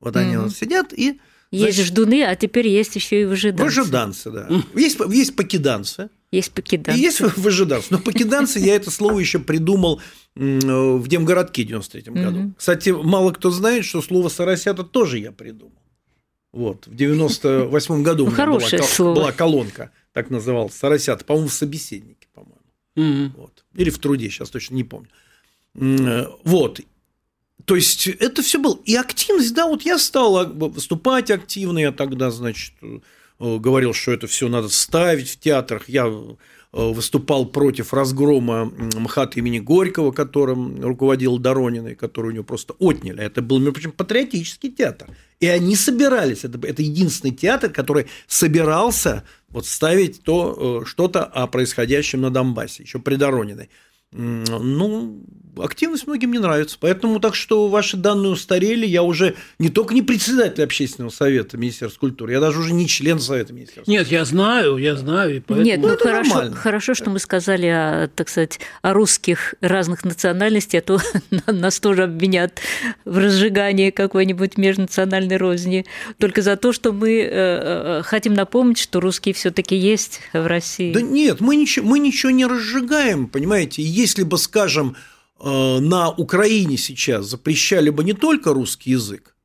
Вот 0.00 0.16
они 0.16 0.36
Мгм. 0.36 0.44
вот 0.44 0.56
сидят 0.56 0.94
и... 0.94 1.20
Есть 1.50 1.76
значит, 1.76 1.92
ждуны, 1.92 2.24
а 2.24 2.34
теперь 2.34 2.66
есть 2.66 2.96
еще 2.96 3.22
и 3.22 3.24
выжиданцы. 3.26 3.62
Выжиданцы, 3.64 4.30
да. 4.30 4.48
Есть, 4.74 4.98
есть 5.10 5.36
покиданцы. 5.36 6.08
Есть 6.34 6.52
покиданцы. 6.52 6.98
И 6.98 7.02
есть 7.02 7.20
выжиданцы. 7.20 7.88
Но 7.90 7.98
покиданцы 7.98 8.58
я 8.58 8.74
это 8.74 8.90
слово 8.90 9.20
еще 9.20 9.38
придумал 9.38 10.00
э, 10.34 10.40
в 10.40 11.06
Демгородке 11.06 11.62
в 11.62 11.66
93 11.66 12.12
году. 12.12 12.52
Кстати, 12.56 12.90
мало 12.90 13.32
кто 13.32 13.50
знает, 13.50 13.84
что 13.84 14.02
слово 14.02 14.28
«соросята» 14.28 14.82
тоже 14.82 15.18
я 15.18 15.30
придумал. 15.30 15.72
Вот, 16.52 16.86
в 16.86 16.94
98 16.94 18.02
году 18.02 18.26
у 18.26 18.30
меня 18.30 18.46
была, 18.46 18.60
слово. 18.60 19.32
колонка, 19.32 19.90
так 20.12 20.30
называлась, 20.30 20.74
«соросята», 20.74 21.24
по-моему, 21.24 21.48
в 21.48 21.52
«Собеседнике», 21.52 22.28
по-моему. 22.32 23.32
Вот. 23.36 23.64
Или 23.74 23.90
в 23.90 23.98
труде, 23.98 24.28
сейчас 24.30 24.50
точно 24.50 24.74
не 24.74 24.84
помню. 24.84 25.08
Э, 25.74 26.26
Вот. 26.44 26.80
То 27.64 27.76
есть 27.76 28.06
это 28.08 28.42
все 28.42 28.58
было. 28.58 28.78
И 28.84 28.94
активность, 28.94 29.54
да, 29.54 29.66
вот 29.66 29.82
я 29.82 29.98
стал 29.98 30.36
а, 30.36 30.44
выступать 30.44 31.30
активно, 31.30 31.78
я 31.78 31.92
тогда, 31.92 32.30
значит, 32.30 32.74
говорил, 33.38 33.92
что 33.92 34.12
это 34.12 34.26
все 34.26 34.48
надо 34.48 34.68
ставить 34.68 35.28
в 35.28 35.38
театрах. 35.38 35.88
Я 35.88 36.06
э, 36.06 36.34
выступал 36.72 37.46
против 37.46 37.92
разгрома 37.92 38.64
МХАТ 38.64 39.36
имени 39.36 39.58
Горького, 39.58 40.12
которым 40.12 40.80
руководил 40.82 41.38
Доронин, 41.38 41.88
и 41.88 41.94
который 41.94 42.28
у 42.28 42.30
него 42.30 42.44
просто 42.44 42.74
отняли. 42.78 43.22
Это 43.22 43.42
был, 43.42 43.58
между 43.58 43.72
прочим, 43.72 43.92
патриотический 43.92 44.70
театр. 44.70 45.08
И 45.40 45.46
они 45.46 45.76
собирались. 45.76 46.44
Это, 46.44 46.64
это 46.66 46.82
единственный 46.82 47.34
театр, 47.34 47.70
который 47.70 48.06
собирался 48.26 49.24
вот 49.48 49.66
ставить 49.66 50.22
то, 50.22 50.82
э, 50.82 50.86
что-то 50.86 51.24
о 51.24 51.46
происходящем 51.46 52.20
на 52.20 52.30
Донбассе, 52.30 52.82
еще 52.84 52.98
при 52.98 53.16
Дорониной. 53.16 53.68
Ну, 54.12 55.24
активность 55.58 56.06
многим 56.06 56.32
не 56.32 56.38
нравится. 56.38 56.76
Поэтому 56.80 57.20
так 57.20 57.34
что 57.34 57.68
ваши 57.68 57.96
данные 57.96 58.32
устарели. 58.32 58.86
Я 58.86 59.02
уже 59.02 59.34
не 59.58 59.68
только 59.68 59.94
не 59.94 60.02
председатель 60.02 60.62
общественного 60.62 61.10
совета 61.10 61.56
Министерства 61.56 62.00
культуры, 62.00 62.32
я 62.32 62.40
даже 62.40 62.58
уже 62.60 62.72
не 62.72 62.86
член 62.88 63.18
совета 63.20 63.52
Министерства. 63.52 63.90
Нет, 63.90 64.08
я 64.08 64.24
знаю, 64.24 64.76
я 64.76 64.96
знаю. 64.96 65.36
и 65.36 65.40
поэтому- 65.40 65.66
Нет, 65.66 65.80
ну, 65.80 65.88
это 65.88 66.04
хорошо, 66.04 66.34
нормально. 66.34 66.56
хорошо, 66.56 66.94
что 66.94 67.10
мы 67.10 67.18
сказали, 67.18 67.66
о, 67.66 68.08
так 68.14 68.28
сказать, 68.28 68.60
о 68.82 68.92
русских 68.92 69.54
разных 69.60 70.04
национальностей, 70.04 70.78
а 70.78 70.82
то 70.82 71.00
нас 71.46 71.80
тоже 71.80 72.04
обвинят 72.04 72.60
в 73.04 73.18
разжигании 73.18 73.90
какой-нибудь 73.90 74.56
межнациональной 74.56 75.36
розни. 75.36 75.84
Только 76.18 76.42
за 76.42 76.56
то, 76.56 76.72
что 76.72 76.92
мы 76.92 77.20
э, 77.20 77.28
э, 77.30 78.02
хотим 78.04 78.34
напомнить, 78.34 78.78
что 78.78 79.00
русские 79.00 79.34
все-таки 79.34 79.76
есть 79.76 80.20
в 80.32 80.46
России. 80.46 80.92
Да 80.92 81.00
нет, 81.00 81.40
мы 81.40 81.56
ничего, 81.56 81.86
мы 81.86 81.98
ничего 81.98 82.30
не 82.30 82.46
разжигаем, 82.46 83.26
понимаете. 83.28 83.82
Если 83.82 84.22
бы, 84.22 84.38
скажем, 84.38 84.96
на 85.40 86.10
Украине 86.10 86.76
сейчас 86.76 87.26
запрещали 87.26 87.90
бы 87.90 88.04
не 88.04 88.12
только 88.12 88.52
русский 88.52 88.92
язык, 88.92 89.36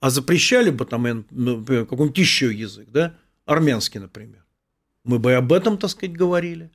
а 0.00 0.10
запрещали 0.10 0.70
бы 0.70 0.84
там 0.84 1.04
какой-нибудь 1.04 2.18
еще 2.18 2.52
язык, 2.52 2.88
да, 2.90 3.14
армянский, 3.46 4.00
например, 4.00 4.44
мы 5.04 5.18
бы 5.18 5.30
и 5.30 5.34
об 5.34 5.52
этом, 5.52 5.78
так 5.78 5.90
сказать, 5.90 6.16
говорили. 6.16 6.70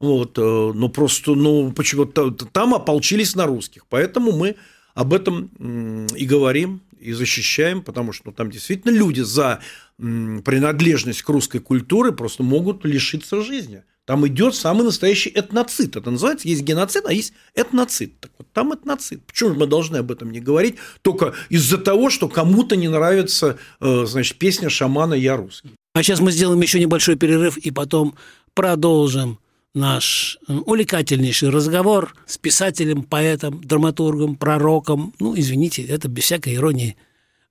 Вот, 0.00 0.38
э, 0.38 0.42
но 0.42 0.88
просто, 0.88 1.34
ну, 1.34 1.72
почему-то 1.72 2.30
там 2.30 2.74
ополчились 2.74 3.36
на 3.36 3.46
русских, 3.46 3.86
поэтому 3.86 4.32
мы 4.32 4.56
об 4.94 5.12
этом 5.12 6.06
и 6.16 6.24
говорим, 6.24 6.80
и 6.98 7.12
защищаем, 7.12 7.82
потому 7.82 8.12
что 8.12 8.28
ну, 8.28 8.32
там 8.32 8.50
действительно 8.50 8.92
люди 8.92 9.22
за 9.22 9.60
принадлежность 9.98 11.22
к 11.22 11.28
русской 11.28 11.58
культуре 11.58 12.12
просто 12.12 12.42
могут 12.42 12.84
лишиться 12.84 13.42
жизни. 13.42 13.82
Там 14.10 14.26
идет 14.26 14.56
самый 14.56 14.82
настоящий 14.82 15.30
этноцид. 15.32 15.94
Это 15.94 16.10
называется, 16.10 16.48
есть 16.48 16.62
геноцид, 16.62 17.04
а 17.06 17.12
есть 17.12 17.32
этноцид. 17.54 18.18
Так 18.18 18.32
вот, 18.38 18.48
там 18.52 18.74
этноцид. 18.74 19.24
Почему 19.24 19.50
же 19.50 19.54
мы 19.54 19.66
должны 19.68 19.98
об 19.98 20.10
этом 20.10 20.32
не 20.32 20.40
говорить? 20.40 20.78
Только 21.02 21.34
из-за 21.48 21.78
того, 21.78 22.10
что 22.10 22.28
кому-то 22.28 22.74
не 22.74 22.88
нравится, 22.88 23.56
э, 23.78 24.06
значит, 24.08 24.36
песня 24.36 24.68
шамана 24.68 25.14
«Я 25.14 25.36
русский». 25.36 25.70
А 25.94 26.02
сейчас 26.02 26.18
мы 26.18 26.32
сделаем 26.32 26.60
еще 26.60 26.80
небольшой 26.80 27.14
перерыв 27.14 27.56
и 27.56 27.70
потом 27.70 28.16
продолжим 28.52 29.38
наш 29.74 30.38
э, 30.48 30.54
увлекательнейший 30.54 31.50
разговор 31.50 32.12
с 32.26 32.36
писателем, 32.36 33.04
поэтом, 33.04 33.60
драматургом, 33.62 34.34
пророком. 34.34 35.14
Ну, 35.20 35.38
извините, 35.38 35.84
это 35.84 36.08
без 36.08 36.24
всякой 36.24 36.56
иронии. 36.56 36.96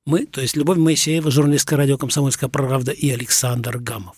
Мы, 0.05 0.25
то 0.25 0.41
есть 0.41 0.57
Любовь 0.57 0.77
Моисеева, 0.77 1.31
журналистка 1.31 1.77
радио 1.77 1.97
«Комсомольская 1.97 2.49
правда» 2.49 2.91
и 2.91 3.09
Александр 3.11 3.77
Гамов. 3.77 4.17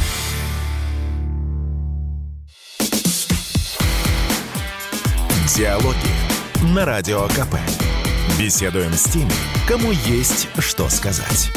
Диалоги 5.61 6.73
на 6.73 6.85
Радио 6.85 7.27
КП. 7.27 7.53
Беседуем 8.39 8.91
с 8.93 9.03
теми, 9.03 9.29
кому 9.67 9.91
есть 9.91 10.47
что 10.57 10.89
сказать. 10.89 11.51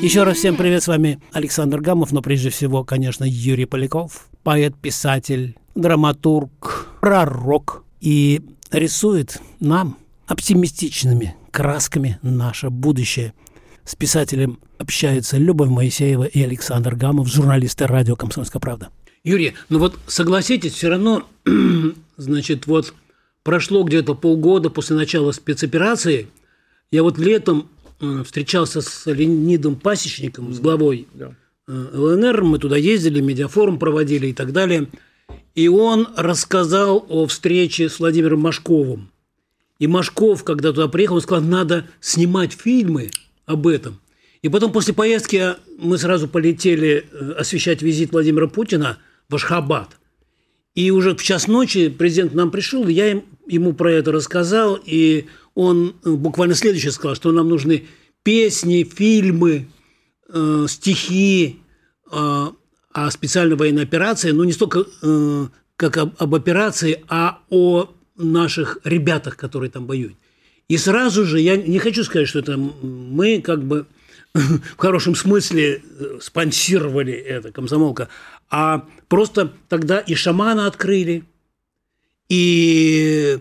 Еще 0.00 0.22
раз 0.22 0.38
всем 0.38 0.56
привет, 0.56 0.82
с 0.82 0.88
вами 0.88 1.20
Александр 1.32 1.82
Гамов, 1.82 2.12
но 2.12 2.22
прежде 2.22 2.48
всего, 2.48 2.82
конечно, 2.82 3.24
Юрий 3.28 3.66
Поляков, 3.66 4.26
поэт, 4.42 4.74
писатель, 4.74 5.54
драматург, 5.74 6.88
пророк 7.02 7.84
и 8.00 8.40
рисует 8.70 9.38
нам 9.60 9.98
оптимистичными 10.26 11.36
красками 11.50 12.18
наше 12.22 12.70
будущее. 12.70 13.34
С 13.84 13.96
писателем 13.96 14.60
общаются 14.78 15.36
Любовь 15.36 15.68
Моисеева 15.68 16.24
и 16.24 16.42
Александр 16.42 16.94
Гамов, 16.94 17.28
журналисты 17.28 17.86
радио 17.86 18.16
«Комсомольская 18.16 18.60
правда». 18.60 18.88
Юрий, 19.24 19.54
ну 19.68 19.78
вот 19.78 19.98
согласитесь, 20.08 20.72
все 20.72 20.88
равно, 20.88 21.24
значит, 22.22 22.66
вот 22.66 22.94
прошло 23.42 23.82
где-то 23.82 24.14
полгода 24.14 24.70
после 24.70 24.96
начала 24.96 25.32
спецоперации. 25.32 26.28
Я 26.90 27.02
вот 27.02 27.18
летом 27.18 27.68
э, 28.00 28.22
встречался 28.24 28.80
с 28.80 29.06
Леонидом 29.06 29.76
Пасечником, 29.76 30.52
с 30.52 30.60
главой 30.60 31.06
Да. 31.14 31.34
э, 31.68 31.72
ЛНР, 31.72 32.42
мы 32.42 32.58
туда 32.58 32.76
ездили, 32.76 33.20
медиафорум 33.20 33.78
проводили 33.78 34.28
и 34.28 34.32
так 34.32 34.52
далее. 34.52 34.88
И 35.54 35.68
он 35.68 36.08
рассказал 36.16 37.04
о 37.08 37.26
встрече 37.26 37.88
с 37.88 37.98
Владимиром 37.98 38.40
Машковым. 38.40 39.10
И 39.78 39.86
Машков, 39.86 40.44
когда 40.44 40.72
туда 40.72 40.88
приехал, 40.88 41.16
он 41.16 41.20
сказал, 41.22 41.42
надо 41.42 41.86
снимать 42.00 42.52
фильмы 42.52 43.10
об 43.46 43.66
этом. 43.66 44.00
И 44.42 44.48
потом 44.48 44.72
после 44.72 44.92
поездки 44.94 45.54
мы 45.78 45.98
сразу 45.98 46.28
полетели 46.28 47.06
э, 47.10 47.32
освещать 47.32 47.82
визит 47.82 48.12
Владимира 48.12 48.48
Путина 48.48 48.98
в 49.28 49.34
Ашхабад. 49.34 49.96
И 50.74 50.90
уже 50.90 51.14
в 51.14 51.22
час 51.22 51.48
ночи 51.48 51.88
президент 51.90 52.32
к 52.32 52.34
нам 52.34 52.50
пришел, 52.50 52.88
я 52.88 53.10
им- 53.10 53.24
ему 53.46 53.74
про 53.74 53.92
это 53.92 54.10
рассказал, 54.12 54.78
и 54.84 55.26
он 55.54 55.94
э, 56.04 56.10
буквально 56.10 56.54
следующее 56.54 56.92
сказал, 56.92 57.14
что 57.14 57.30
нам 57.30 57.48
нужны 57.48 57.84
песни, 58.22 58.84
фильмы, 58.84 59.68
э, 60.32 60.66
стихи 60.68 61.60
э, 62.10 62.46
о 62.92 63.10
специальной 63.10 63.56
военной 63.56 63.82
операции, 63.82 64.30
но 64.30 64.44
не 64.44 64.52
столько 64.52 64.86
э, 65.02 65.46
как 65.76 65.96
об, 65.98 66.14
об 66.18 66.34
операции, 66.34 67.04
а 67.08 67.40
о 67.50 67.90
наших 68.16 68.78
ребятах, 68.84 69.36
которые 69.36 69.70
там 69.70 69.86
воюют. 69.86 70.14
И 70.68 70.78
сразу 70.78 71.26
же, 71.26 71.40
я 71.40 71.56
не 71.56 71.78
хочу 71.78 72.04
сказать, 72.04 72.28
что 72.28 72.38
это 72.38 72.56
мы 72.56 73.42
как 73.42 73.62
бы 73.62 73.86
в 74.34 74.76
хорошем 74.78 75.14
смысле 75.14 75.82
э, 75.82 76.18
спонсировали 76.20 77.12
это, 77.12 77.52
комсомолка, 77.52 78.08
а 78.50 78.86
просто 79.08 79.52
тогда 79.68 79.98
и 79.98 80.14
шамана 80.14 80.66
открыли, 80.66 81.24
и 82.28 83.38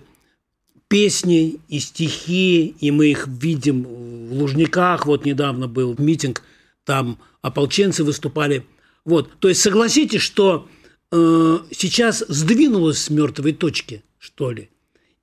песни, 0.90 1.60
и 1.70 1.80
стихи, 1.80 2.76
и 2.80 2.92
мы 2.92 3.08
их 3.08 3.26
видим 3.28 3.84
в 3.84 4.34
Лужниках, 4.34 5.06
вот 5.06 5.26
недавно 5.26 5.70
был 5.70 5.96
митинг, 5.98 6.44
там 6.84 7.18
ополченцы 7.42 8.04
выступали. 8.04 8.66
Вот, 9.06 9.32
то 9.40 9.48
есть 9.48 9.62
согласитесь, 9.62 10.22
что 10.22 10.68
э, 11.12 11.60
сейчас 11.72 12.26
сдвинулось 12.28 13.00
с 13.00 13.10
мертвой 13.10 13.54
точки, 13.54 14.04
что 14.20 14.52
ли, 14.52 14.70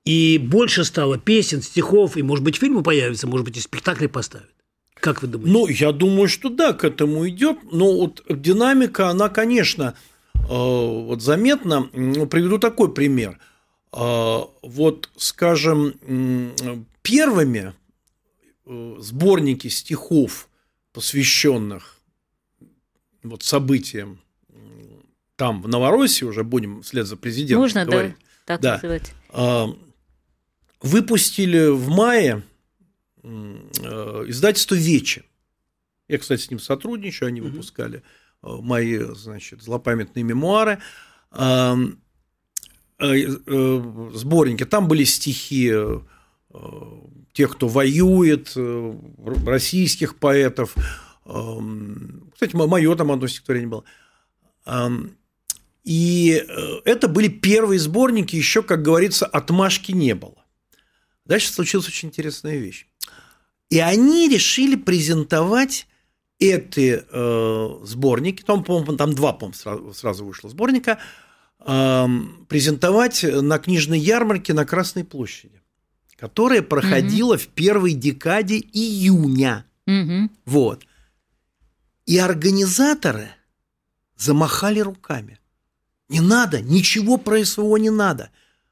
и 0.03 0.39
больше 0.39 0.83
стало 0.83 1.19
песен, 1.19 1.61
стихов, 1.61 2.17
и, 2.17 2.23
может 2.23 2.43
быть, 2.43 2.57
фильмы 2.57 2.81
появятся, 2.81 3.27
может 3.27 3.45
быть, 3.45 3.57
и 3.57 3.61
спектакли 3.61 4.07
поставят. 4.07 4.49
Как 4.99 5.21
вы 5.21 5.29
думаете? 5.29 5.51
Ну, 5.51 5.67
я 5.67 5.91
думаю, 5.91 6.27
что 6.27 6.49
да, 6.49 6.73
к 6.73 6.83
этому 6.83 7.27
идет. 7.27 7.57
Но 7.71 7.93
вот 7.99 8.23
динамика, 8.29 9.09
она, 9.09 9.29
конечно, 9.29 9.95
э, 10.35 10.39
вот 10.49 11.21
заметна. 11.21 11.83
Приведу 11.83 12.59
такой 12.59 12.93
пример. 12.93 13.39
Э, 13.93 14.41
вот, 14.61 15.09
скажем, 15.15 15.93
первыми 17.01 17.73
э, 18.65 18.95
сборники 18.99 19.67
стихов, 19.67 20.49
посвященных 20.91 21.97
вот 23.23 23.43
событиям 23.43 24.19
там, 25.37 25.61
в 25.61 25.69
Новороссии, 25.69 26.25
уже 26.25 26.43
будем 26.43 26.81
вслед 26.81 27.07
за 27.07 27.15
президентом 27.15 27.61
Можно, 27.61 27.85
говорить. 27.85 28.15
да, 28.45 28.57
так 28.57 28.61
да. 28.61 28.73
называть. 28.73 29.13
Выпустили 30.81 31.67
в 31.67 31.89
мае 31.89 32.43
издательство 33.23 34.75
«Вечи». 34.75 35.23
Я, 36.07 36.17
кстати, 36.17 36.41
с 36.41 36.49
ним 36.49 36.59
сотрудничаю, 36.59 37.27
они 37.27 37.39
выпускали 37.39 38.01
э, 38.41 38.47
мои, 38.47 38.97
значит, 38.97 39.61
злопамятные 39.61 40.23
мемуары, 40.23 40.79
э, 41.31 41.75
сборники. 42.97 44.65
Там 44.65 44.87
были 44.87 45.03
стихи 45.03 45.71
тех, 47.31 47.51
кто 47.51 47.67
воюет, 47.67 48.57
российских 49.45 50.17
поэтов. 50.17 50.75
Кстати, 51.23 52.55
мое 52.55 52.95
там 52.95 53.11
одно 53.11 53.27
стихотворение 53.27 53.69
было. 53.69 53.85
И 55.85 56.43
это 56.85 57.07
были 57.07 57.27
первые 57.29 57.79
сборники, 57.79 58.35
еще, 58.35 58.63
как 58.63 58.81
говорится, 58.81 59.27
отмашки 59.27 59.91
не 59.93 60.15
было. 60.15 60.43
Дальше 61.23 61.53
случилась 61.53 61.87
очень 61.87 62.09
интересная 62.09 62.57
вещь. 62.57 62.88
И 63.69 63.79
они 63.79 64.27
решили 64.27 64.75
презентовать 64.75 65.87
эти 66.39 67.03
э, 67.07 67.85
сборники, 67.85 68.41
там, 68.41 68.63
по-моему, 68.63 68.97
там 68.97 69.13
два, 69.13 69.33
по 69.33 69.51
сразу, 69.53 69.93
сразу 69.93 70.25
вышло 70.25 70.49
сборника, 70.49 70.97
э, 71.59 72.07
презентовать 72.47 73.23
на 73.23 73.59
книжной 73.59 73.99
ярмарке 73.99 74.53
на 74.53 74.65
Красной 74.65 75.03
площади, 75.03 75.61
которая 76.15 76.61
проходила 76.61 77.33
угу. 77.33 77.43
в 77.43 77.47
первой 77.47 77.93
декаде 77.93 78.57
июня. 78.57 79.65
Угу. 79.85 80.29
Вот. 80.45 80.85
И 82.05 82.17
организаторы 82.17 83.29
замахали 84.15 84.79
руками. 84.79 85.39
Не 86.07 86.21
надо, 86.21 86.61
ничего 86.61 87.17
про 87.17 87.43
СВО 87.45 87.77
не 87.77 87.91
надо. 87.91 88.31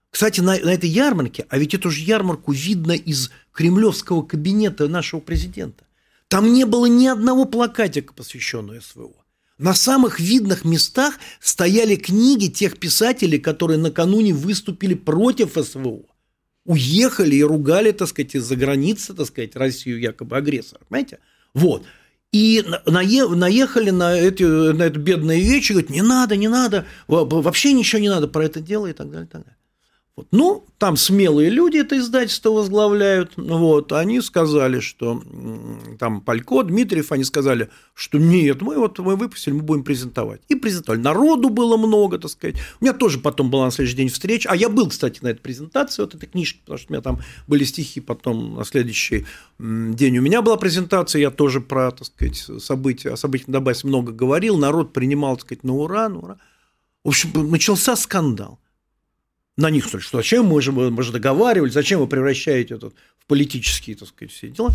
Кстати, 0.10 0.40
на, 0.40 0.58
на 0.58 0.74
этой 0.74 0.90
ярмарке, 0.90 1.46
а 1.50 1.58
ведь 1.58 1.74
эту 1.74 1.90
же 1.90 2.02
ярмарку 2.02 2.52
видно 2.52 2.94
из 2.94 3.32
кремлевского 3.52 4.24
кабинета 4.24 4.88
нашего 4.88 5.20
президента, 5.20 5.86
там 6.28 6.52
не 6.54 6.66
было 6.66 6.86
ни 6.86 7.08
одного 7.08 7.46
плакатика, 7.46 8.14
посвященного 8.14 8.80
СВО. 8.82 9.14
На 9.58 9.74
самых 9.74 10.20
видных 10.20 10.66
местах 10.66 11.16
стояли 11.40 11.96
книги 11.96 12.48
тех 12.48 12.78
писателей, 12.78 13.40
которые 13.40 13.80
накануне 13.80 14.34
выступили 14.34 14.94
против 14.94 15.54
СВО. 15.54 16.04
Уехали 16.66 17.36
и 17.38 17.44
ругали, 17.44 17.92
так 17.92 18.10
сказать, 18.10 18.36
из-за 18.36 18.56
границы, 18.56 19.14
так 19.14 19.26
сказать, 19.26 19.56
Россию 19.56 20.00
якобы 20.00 20.38
агрессора. 20.38 20.82
Понимаете? 20.88 21.20
Вот. 21.54 21.86
И 22.32 22.64
наехали 22.86 23.90
на, 23.90 24.16
эти, 24.16 24.44
на 24.44 24.84
это 24.84 25.00
бедное 25.00 25.40
вечер, 25.40 25.76
говорят, 25.76 25.90
не 25.90 26.02
надо, 26.02 26.36
не 26.36 26.50
надо, 26.50 26.86
вообще 27.08 27.72
ничего 27.72 28.02
не 28.02 28.10
надо 28.10 28.28
про 28.28 28.46
это 28.46 28.60
дело 28.60 28.88
и 28.88 28.94
так 28.94 29.10
далее, 29.10 29.28
и 29.28 29.30
так 29.30 29.44
далее. 29.44 29.57
Вот. 30.18 30.28
Ну, 30.32 30.66
там 30.80 30.98
смелые 30.98 31.52
люди 31.52 31.78
это 31.78 31.96
издательство 32.00 32.50
возглавляют. 32.50 33.34
Вот. 33.38 33.94
Они 33.94 34.20
сказали, 34.20 34.80
что 34.80 35.22
там 36.00 36.22
Палько, 36.22 36.64
Дмитриев, 36.64 37.12
они 37.12 37.24
сказали, 37.24 37.70
что 37.94 38.18
нет, 38.18 38.64
мы 38.64 38.78
вот 38.78 38.98
мы 38.98 39.16
выпустили, 39.16 39.54
мы 39.54 39.62
будем 39.62 39.84
презентовать. 39.84 40.42
И 40.48 40.56
презентовали. 40.56 41.02
Народу 41.02 41.50
было 41.50 41.78
много, 41.78 42.18
так 42.18 42.32
сказать. 42.32 42.56
У 42.82 42.86
меня 42.86 42.94
тоже 42.94 43.20
потом 43.20 43.52
была 43.52 43.66
на 43.66 43.72
следующий 43.72 43.98
день 43.98 44.10
встреча. 44.10 44.50
А 44.50 44.56
я 44.56 44.70
был, 44.70 44.90
кстати, 44.90 45.20
на 45.22 45.28
этой 45.28 45.42
презентации 45.42 46.02
вот 46.02 46.16
этой 46.16 46.28
книжки, 46.28 46.62
потому 46.62 46.80
что 46.80 46.88
у 46.90 46.94
меня 46.94 47.02
там 47.04 47.20
были 47.46 47.64
стихи. 47.64 48.02
Потом 48.02 48.56
на 48.56 48.66
следующий 48.66 49.28
день 49.60 50.18
у 50.18 50.22
меня 50.24 50.42
была 50.42 50.58
презентация. 50.58 51.20
Я 51.20 51.30
тоже 51.30 51.62
про, 51.62 51.92
так 51.92 52.08
сказать, 52.08 52.38
события, 52.60 53.12
о 53.12 53.18
событиях 53.18 53.50
на 53.50 53.54
Донбассе 53.54 53.86
много 53.86 54.12
говорил. 54.14 54.58
Народ 54.58 54.94
принимал, 54.94 55.36
так 55.36 55.46
сказать, 55.46 55.64
на 55.64 55.76
ура, 55.76 56.10
на 56.10 56.18
ура. 56.18 56.38
В 57.04 57.10
общем, 57.10 57.30
начался 57.52 57.96
скандал 57.96 58.60
на 59.58 59.72
них, 59.72 59.88
что 59.88 60.18
зачем 60.18 60.46
мы 60.46 60.62
же, 60.62 60.72
мы 60.72 61.04
же 61.04 61.12
договаривались, 61.12 61.74
зачем 61.74 62.00
вы 62.00 62.08
превращаете 62.08 62.76
это 62.76 62.92
в 62.92 63.26
политические, 63.26 63.96
так 63.96 64.08
сказать, 64.08 64.32
все 64.32 64.50
дела. 64.50 64.72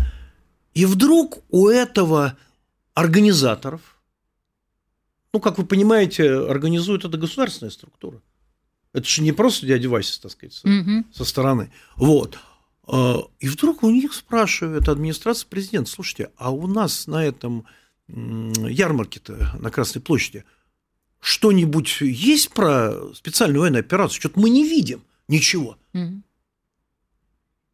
И 0.73 0.85
вдруг 0.85 1.43
у 1.49 1.69
этого 1.69 2.37
организаторов, 2.93 3.81
ну, 5.33 5.39
как 5.39 5.57
вы 5.57 5.65
понимаете, 5.65 6.31
организует 6.31 7.05
это 7.05 7.17
государственная 7.17 7.71
структура. 7.71 8.21
Это 8.91 9.07
же 9.07 9.23
не 9.23 9.31
просто 9.31 9.65
дядя 9.65 9.89
Вася, 9.89 10.21
так 10.21 10.31
сказать, 10.31 10.53
со, 10.53 10.67
угу. 10.67 11.05
со 11.11 11.25
стороны. 11.25 11.71
Вот. 11.95 12.37
А, 12.85 13.23
и 13.39 13.47
вдруг 13.47 13.83
у 13.83 13.89
них 13.89 14.13
спрашивает 14.13 14.89
администрация 14.89 15.47
президента, 15.47 15.89
слушайте, 15.89 16.29
а 16.37 16.51
у 16.51 16.67
нас 16.67 17.07
на 17.07 17.25
этом 17.25 17.65
ярмарке-то 18.07 19.55
на 19.59 19.71
Красной 19.71 20.01
площади– 20.01 20.43
что-нибудь 21.23 22.01
есть 22.01 22.51
про 22.51 23.13
специальную 23.15 23.61
военную 23.61 23.79
операцию? 23.79 24.19
Что-то 24.19 24.39
мы 24.39 24.49
не 24.49 24.67
видим 24.67 25.03
ничего. 25.29 25.77
Угу. 25.93 26.21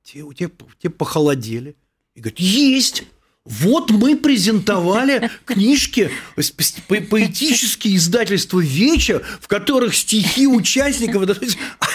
Те, 0.03 0.23
те, 0.38 0.51
те 0.79 0.89
похолодели 0.89 1.75
и 2.13 2.21
говорят, 2.21 2.39
есть. 2.39 3.03
Вот 3.45 3.89
мы 3.89 4.15
презентовали 4.15 5.31
книжки, 5.45 6.12
поэтические 6.35 7.95
издательства 7.95 8.59
Веча, 8.59 9.23
в 9.41 9.47
которых 9.47 9.95
стихи 9.95 10.45
участников, 10.45 11.23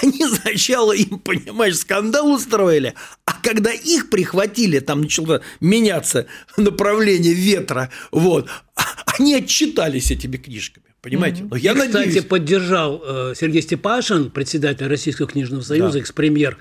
они 0.03 0.27
сначала 0.27 0.91
им, 0.91 1.21
понимаешь, 1.21 1.77
скандал 1.77 2.33
устроили, 2.33 2.95
а 3.25 3.35
когда 3.35 3.71
их 3.71 4.11
прихватили, 4.11 4.81
там 4.81 5.03
начало 5.03 5.43
меняться 5.61 6.27
направление 6.57 7.35
ветра, 7.35 7.91
вот, 8.11 8.49
а 8.75 8.83
они 9.19 9.35
отчитались 9.35 10.11
этими 10.11 10.39
книжками. 10.39 10.94
Понимаете? 11.05 11.43
Mm-hmm. 11.43 11.49
Но 11.51 11.57
я 11.57 11.73
И, 11.73 11.75
надеюсь... 11.75 12.09
Кстати, 12.09 12.27
поддержал 12.27 13.03
э, 13.05 13.35
Сергей 13.37 13.61
Степашин, 13.61 14.31
председатель 14.31 14.87
Российского 14.87 15.29
книжного 15.29 15.61
союза, 15.61 15.93
да. 15.93 15.99
экс-премьер, 15.99 16.57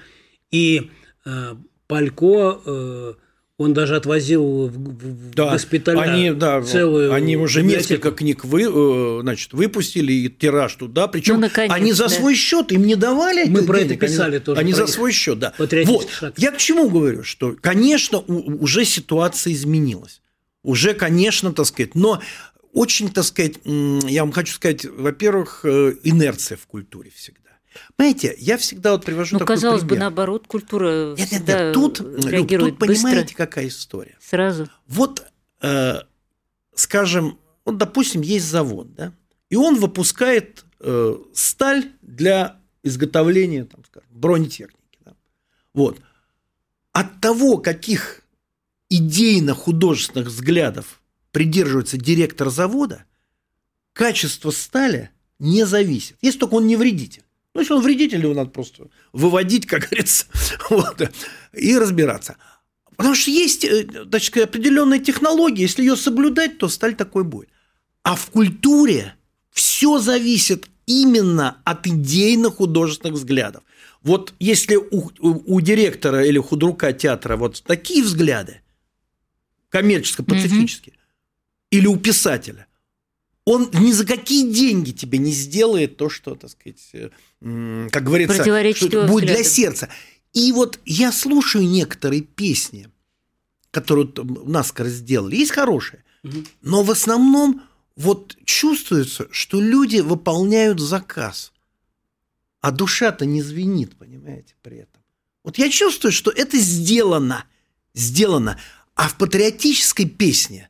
и 0.52 0.92
э, 1.26 1.56
Палько, 1.88 2.60
э, 2.66 3.14
он 3.58 3.74
даже 3.74 3.96
отвозил 3.96 4.68
в, 4.68 5.34
да. 5.34 5.52
госпиталь 5.52 5.98
они, 5.98 6.32
да, 6.32 6.62
целую 6.62 7.14
Они 7.14 7.38
уже 7.38 7.62
библиотеку. 7.62 7.94
несколько 7.94 8.12
книг 8.12 8.44
вы, 8.44 8.64
э, 8.64 9.22
значит, 9.22 9.54
выпустили, 9.54 10.12
и 10.12 10.30
тираж 10.30 10.76
туда, 10.76 11.08
причем 11.08 11.40
ну, 11.40 11.50
они 11.70 11.94
за 11.94 12.04
да. 12.04 12.10
свой 12.10 12.36
счет 12.36 12.74
им 12.74 12.86
не 12.86 12.98
давали. 12.98 13.48
Мы 13.48 13.64
про 13.64 13.80
это 13.80 13.96
писали 13.96 14.36
они, 14.36 14.44
тоже. 14.44 14.60
Они 14.60 14.74
за 14.74 14.88
свой 14.88 15.14
счет, 15.14 15.40
да. 15.40 15.54
Вот. 15.58 16.10
Шаг. 16.10 16.34
Я 16.36 16.52
к 16.52 16.58
чему 16.58 16.90
говорю, 16.90 17.24
что, 17.24 17.56
конечно, 17.62 18.20
уже 18.20 18.84
ситуация 18.84 19.54
изменилась. 19.54 20.20
Уже, 20.64 20.94
конечно, 20.94 21.54
так 21.54 21.66
сказать, 21.66 21.96
но 21.96 22.22
очень, 22.74 23.10
так 23.10 23.24
сказать, 23.24 23.60
я 23.64 24.24
вам 24.24 24.32
хочу 24.32 24.56
сказать, 24.56 24.86
во-первых, 24.86 25.62
э, 25.64 25.96
инерция 26.04 26.58
в 26.58 26.66
культуре 26.66 27.12
всегда. 27.12 27.40
Понимаете, 27.96 28.36
я 28.40 28.58
всегда 28.58 28.92
вот 28.92 29.06
привожу 29.06 29.36
ну, 29.36 29.40
такой 29.40 29.56
казалось 29.56 29.82
пример. 29.82 29.96
бы, 29.96 30.00
наоборот, 30.00 30.48
культура 30.48 31.16
нет, 31.16 31.32
нет, 31.32 31.48
нет, 31.48 31.74
тут, 31.74 32.00
реагирует 32.02 32.74
Люб, 32.74 32.80
тут 32.80 32.88
понимаете, 32.88 33.22
быстро. 33.22 33.38
какая 33.38 33.68
история? 33.68 34.18
Сразу. 34.20 34.68
Вот, 34.88 35.24
э, 35.62 36.02
скажем, 36.74 37.40
вот, 37.64 37.78
допустим, 37.78 38.22
есть 38.22 38.46
завод, 38.46 38.94
да, 38.96 39.14
и 39.50 39.56
он 39.56 39.80
выпускает 39.80 40.66
э, 40.80 41.16
сталь 41.34 41.92
для 42.02 42.60
изготовления, 42.82 43.66
там, 43.66 43.84
скажем, 43.86 44.10
бронетехники. 44.12 45.00
Да. 45.06 45.14
Вот. 45.74 46.00
От 46.92 47.22
того, 47.22 47.58
каких 47.58 48.22
идейно-художественных 48.90 50.28
взглядов 50.28 51.02
придерживается 51.34 51.98
директор 51.98 52.50
завода, 52.50 53.04
качество 53.92 54.52
стали 54.52 55.10
не 55.40 55.66
зависит. 55.66 56.16
Если 56.22 56.40
только 56.40 56.54
он 56.54 56.68
не 56.68 56.78
вредитель. 56.78 57.24
Ну, 57.54 57.62
если 57.62 57.74
он 57.74 57.82
вредитель, 57.82 58.22
его 58.22 58.34
надо 58.34 58.52
просто 58.52 58.88
выводить, 59.12 59.66
как 59.66 59.90
говорится. 59.90 60.26
Вот. 60.70 61.02
и 61.52 61.78
разбираться. 61.78 62.38
Потому 62.96 63.16
что 63.16 63.32
есть 63.32 63.66
э, 63.66 63.84
так 63.84 64.24
сказать, 64.24 64.50
определенная 64.50 65.00
технология, 65.00 65.64
если 65.64 65.82
ее 65.82 65.96
соблюдать, 65.96 66.60
то 66.60 66.70
сталь 66.70 66.96
такой 66.96 67.24
будет. 67.24 67.50
А 68.04 68.16
в 68.16 68.28
культуре 68.28 69.16
все 69.52 70.00
зависит 70.00 70.68
именно 70.86 71.58
от 71.64 71.88
идейно-художественных 71.88 73.16
взглядов. 73.16 73.64
Вот 74.04 74.34
если 74.40 74.76
у, 74.76 75.10
у, 75.20 75.56
у 75.56 75.62
директора 75.62 76.26
или 76.26 76.38
худрука 76.38 76.94
театра 76.94 77.38
вот 77.38 77.64
такие 77.64 78.04
взгляды, 78.04 78.62
коммерческо-пацифические, 79.70 80.94
угу. 80.94 81.03
Или 81.74 81.88
у 81.88 81.98
писателя, 81.98 82.68
он 83.46 83.70
ни 83.74 83.92
за 83.92 84.06
какие 84.06 84.54
деньги 84.54 84.92
тебе 84.92 85.18
не 85.18 85.32
сделает 85.32 85.98
то, 85.98 86.08
что, 86.08 86.36
так 86.36 86.52
сказать, 86.52 86.88
э, 86.94 87.10
как 87.92 88.04
говорится, 88.04 88.36
что 88.76 89.08
будет 89.08 89.26
для 89.26 89.44
сердца. 89.44 89.90
И 90.34 90.52
вот 90.52 90.80
я 90.86 91.12
слушаю 91.12 91.68
некоторые 91.68 92.22
песни, 92.22 92.90
которые 93.72 94.08
наскоро 94.46 94.88
сделали, 94.88 95.36
есть 95.36 95.52
хорошие, 95.52 96.04
угу. 96.24 96.44
но 96.62 96.84
в 96.84 96.92
основном 96.92 97.64
вот 97.96 98.38
чувствуется, 98.46 99.28
что 99.32 99.60
люди 99.60 99.98
выполняют 99.98 100.80
заказ, 100.80 101.54
а 102.62 102.70
душа-то 102.72 103.26
не 103.26 103.42
звенит, 103.42 103.98
понимаете, 103.98 104.54
при 104.62 104.78
этом. 104.78 105.02
Вот 105.44 105.58
я 105.58 105.70
чувствую, 105.72 106.12
что 106.12 106.30
это 106.30 106.58
сделано, 106.58 107.46
сделано. 107.96 108.60
А 108.96 109.10
в 109.10 109.18
патриотической 109.18 110.06
песне, 110.06 110.70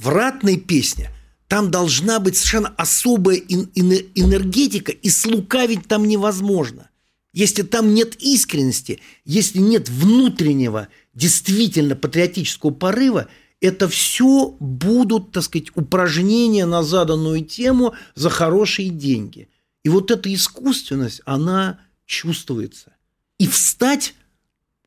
в 0.00 0.08
ратной 0.08 0.56
песне, 0.56 1.10
там 1.46 1.70
должна 1.70 2.20
быть 2.20 2.36
совершенно 2.36 2.70
особая 2.70 3.36
энергетика, 3.36 4.92
и 4.92 5.10
слукавить 5.10 5.86
там 5.88 6.06
невозможно. 6.06 6.88
Если 7.34 7.62
там 7.62 7.92
нет 7.92 8.16
искренности, 8.16 9.00
если 9.24 9.58
нет 9.58 9.90
внутреннего, 9.90 10.88
действительно 11.12 11.96
патриотического 11.96 12.70
порыва, 12.70 13.28
это 13.60 13.88
все 13.88 14.56
будут, 14.58 15.32
так 15.32 15.42
сказать, 15.42 15.68
упражнения 15.74 16.64
на 16.64 16.82
заданную 16.82 17.44
тему 17.44 17.94
за 18.14 18.30
хорошие 18.30 18.88
деньги. 18.88 19.50
И 19.84 19.90
вот 19.90 20.10
эта 20.10 20.32
искусственность, 20.32 21.20
она 21.26 21.78
чувствуется. 22.06 22.94
И 23.38 23.46
встать, 23.46 24.14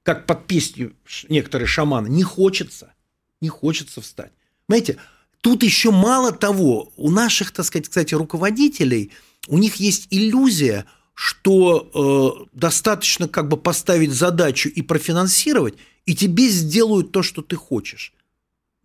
как 0.01 0.25
под 0.25 0.47
песню 0.47 0.95
некоторые 1.29 1.67
шаманы, 1.67 2.07
не 2.07 2.23
хочется. 2.23 2.93
Не 3.41 3.49
хочется 3.49 4.01
встать. 4.01 4.31
Понимаете, 4.67 4.97
тут 5.41 5.63
еще 5.63 5.91
мало 5.91 6.31
того, 6.31 6.91
у 6.95 7.11
наших, 7.11 7.51
так 7.51 7.65
сказать, 7.65 7.87
кстати, 7.87 8.13
руководителей, 8.15 9.11
у 9.47 9.57
них 9.57 9.75
есть 9.75 10.07
иллюзия, 10.09 10.85
что 11.13 12.39
э, 12.43 12.57
достаточно 12.57 13.27
как 13.27 13.47
бы 13.47 13.57
поставить 13.57 14.11
задачу 14.11 14.69
и 14.69 14.81
профинансировать, 14.81 15.75
и 16.05 16.15
тебе 16.15 16.47
сделают 16.49 17.11
то, 17.11 17.23
что 17.23 17.41
ты 17.41 17.55
хочешь. 17.55 18.13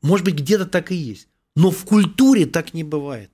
Может 0.02 0.24
быть, 0.24 0.34
где-то 0.36 0.66
так 0.66 0.92
и 0.92 0.94
есть. 0.94 1.28
Но 1.56 1.70
в 1.70 1.84
культуре 1.84 2.46
так 2.46 2.74
не 2.74 2.84
бывает. 2.84 3.30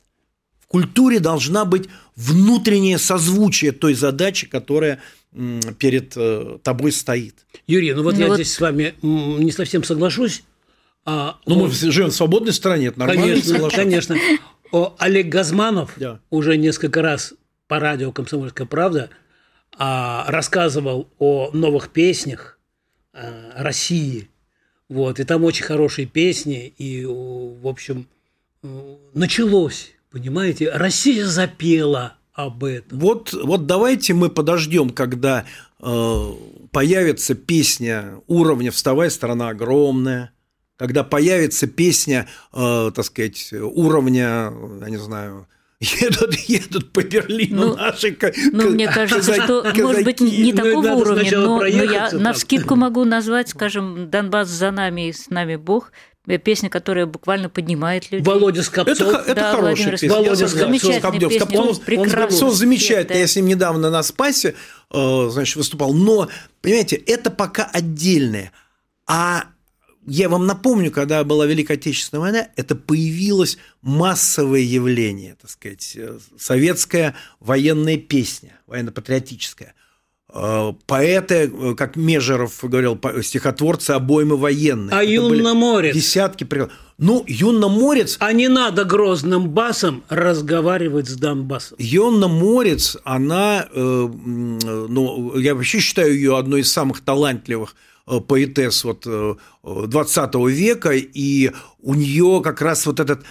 В 0.59 0.67
культуре 0.67 1.21
должна 1.21 1.65
быть 1.65 1.89
внутреннее 2.17 2.99
созвучие 2.99 3.73
той 3.73 3.95
задачи, 3.95 4.47
которая 4.47 5.01
перед 5.79 6.15
э, 6.17 6.59
тобой 6.63 6.93
стоит. 6.93 7.45
Юрий, 7.67 7.93
ну 7.93 8.03
вот 8.03 8.15
ну 8.15 8.21
я 8.21 8.27
вот... 8.29 8.37
здесь 8.37 8.53
с 8.53 8.61
вами 8.61 8.95
не 9.03 9.51
совсем 9.51 9.83
соглашусь. 9.85 10.43
А, 11.05 11.39
ну, 11.47 11.57
мы 11.57 11.71
живем 11.71 12.11
в 12.11 12.15
свободной 12.15 12.53
стране, 12.53 12.87
это 12.87 12.99
нормально. 12.99 13.23
Конечно, 13.23 13.71
конечно. 13.71 14.17
О, 14.73 14.95
Олег 14.99 15.29
Газманов 15.29 15.93
да. 15.97 16.21
уже 16.31 16.57
несколько 16.57 17.03
раз 17.03 17.35
по 17.69 17.79
радио 17.79 18.13
«Комсомольская 18.13 18.67
правда» 18.67 19.11
а, 19.77 20.25
рассказывал 20.29 21.09
о 21.19 21.51
новых 21.53 21.91
песнях 21.91 22.59
а, 23.13 23.53
России– 23.57 24.29
вот, 24.89 25.19
и 25.19 25.25
там 25.25 25.45
очень 25.45 25.65
хорошие 25.65 26.07
песни, 26.07 26.73
и, 26.77 27.05
в 27.07 27.67
общем, 27.67 28.07
началось, 29.15 29.93
понимаете, 30.11 30.71
Россия 30.71 31.25
запела 31.27 32.17
об 32.35 32.65
этом. 32.65 32.99
Вот, 32.99 33.33
вот 33.33 33.67
давайте 33.67 34.13
мы 34.13 34.29
подождем, 34.29 34.91
когда 34.91 35.47
э, 35.81 36.33
появится 36.71 37.35
песня 37.35 38.21
уровня 38.27 38.71
«Вставай, 38.71 39.11
страна 39.11 39.49
огромная», 39.49 40.33
когда 40.77 41.05
появится 41.05 41.67
песня, 41.67 42.29
э, 42.53 42.91
так 42.95 43.05
сказать, 43.05 43.53
уровня, 43.53 44.53
я 44.81 44.91
не 44.91 44.99
знаю, 44.99 45.47
едут, 45.81 46.35
едут 46.35 46.93
по 46.93 47.03
Берлину 47.03 47.69
ну, 47.69 47.77
наши 47.77 48.17
Ну, 48.53 48.71
мне 48.71 48.89
кажется, 48.89 49.33
казаки, 49.33 49.43
что, 49.43 49.63
казаки. 49.63 49.83
может 49.83 50.05
быть, 50.05 50.21
не 50.21 50.53
ну, 50.53 50.63
такого 50.63 50.89
уровня, 50.89 51.39
но, 51.39 51.59
но 51.59 51.65
я 51.67 52.11
там. 52.11 52.23
на 52.23 52.35
скидку 52.35 52.77
могу 52.77 53.05
назвать, 53.05 53.49
скажем, 53.49 54.11
«Донбасс 54.11 54.49
за 54.49 54.71
нами 54.71 55.09
и 55.09 55.13
с 55.13 55.31
нами 55.31 55.57
Бог», 55.57 55.93
песня, 56.43 56.71
которая 56.71 57.05
буквально 57.05 57.51
поднимает 57.51 58.11
людей. 58.11 58.25
Володя 58.25 58.63
Скопцов. 58.63 59.09
Это, 59.09 59.19
это 59.31 59.35
да, 59.35 59.53
хорошая 59.53 59.91
песня. 59.91 60.11
Володя 60.11 60.49
Скопцов. 60.49 60.95
Скопцов. 60.95 61.33
Скопцов, 61.35 62.09
Скопцов 62.09 62.55
замечательный. 62.55 63.15
Да. 63.15 63.19
Я 63.19 63.27
с 63.27 63.37
ним 63.37 63.47
недавно 63.47 63.91
на 63.91 64.03
Спасе 64.03 64.55
э, 64.91 65.29
значит, 65.31 65.57
выступал. 65.57 65.93
Но, 65.93 66.31
понимаете, 66.63 66.97
это 66.97 67.31
пока 67.31 67.65
отдельное. 67.65 68.53
А 69.07 69.49
я 70.07 70.29
вам 70.29 70.47
напомню, 70.47 70.91
когда 70.91 71.25
была 71.25 71.47
Великая 71.47 71.75
Отечественная 71.75 72.21
война, 72.21 72.49
это 72.57 72.75
появилось 72.75 73.59
массовое 73.83 74.61
явление, 74.61 75.37
так 75.41 75.51
сказать, 75.51 75.93
э, 75.97 76.19
советская 76.39 77.15
военная 77.41 77.97
песня, 77.97 78.61
военно-патриотическая. 78.67 79.75
Э, 80.33 80.73
поэты, 80.87 81.51
э, 81.53 81.75
как 81.77 81.97
Межеров 81.97 82.59
говорил, 82.63 82.99
стихотворцы 83.23 83.93
обоймы 83.93 84.37
военные. 84.37 84.97
А 84.97 85.03
юнноморец? 85.03 85.95
Десятки 85.95 86.47
Ну, 86.99 87.25
юнноморец... 87.27 88.17
А 88.21 88.33
не 88.33 88.49
надо 88.49 88.85
грозным 88.85 89.51
басом 89.51 90.03
разговаривать 90.09 91.09
с 91.09 91.17
Донбассом. 91.17 91.77
Юнноморец, 91.81 92.97
она, 93.05 93.69
ну, 93.73 95.39
я 95.39 95.55
вообще 95.55 95.79
считаю 95.79 96.15
ее 96.15 96.37
одной 96.37 96.61
из 96.61 96.73
самых 96.73 97.01
талантливых 97.01 97.75
поэтесс 98.07 98.85
вот 98.85 99.07
20 99.63 100.35
э, 100.35 100.51
века, 100.51 100.91
и 100.93 101.51
у 101.81 101.95
нее 101.95 102.41
как 102.45 102.61
раз 102.61 102.87
вот 102.87 103.01
этот 103.01 103.25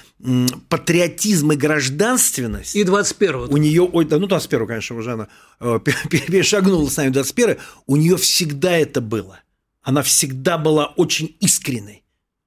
патриотизм 0.70 1.52
и 1.52 1.56
гражданственность. 1.56 2.76
И 2.76 2.84
21 2.84 3.54
У 3.54 3.58
нее, 3.58 3.84
ой, 3.84 4.06
да, 4.06 4.18
ну 4.18 4.28
21 4.28 4.68
конечно, 4.68 4.96
уже 4.96 5.14
она 5.14 5.28
э, 5.60 5.80
перешагнула 6.10 6.90
с 6.90 6.98
нами 6.98 7.10
21 7.10 7.58
у 7.86 7.96
нее 7.96 8.18
всегда 8.18 8.76
это 8.78 9.02
было. 9.02 9.40
Она 9.82 10.02
всегда 10.02 10.58
была 10.58 10.88
очень 10.88 11.36
искренней 11.40 12.04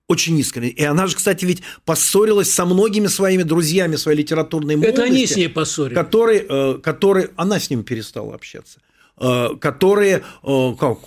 очень 0.09 0.39
искренне. 0.39 0.69
И 0.69 0.85
она 0.85 1.09
же, 1.09 1.17
кстати, 1.17 1.45
ведь 1.45 1.63
поссорилась 1.85 2.49
со 2.53 2.65
многими 2.65 3.09
своими 3.09 3.43
друзьями 3.43 3.97
своей 3.97 4.19
литературной 4.19 4.77
молодости. 4.77 5.01
Это 5.01 5.03
они 5.03 5.27
с 5.27 5.35
ней 5.35 5.49
поссорились. 5.49 5.97
Которые, 5.97 6.79
которые, 6.79 7.31
она 7.35 7.59
с 7.59 7.71
ним 7.71 7.83
перестала 7.83 8.37
общаться. 8.37 8.79
Которые, 9.17 10.23
как, 10.45 10.99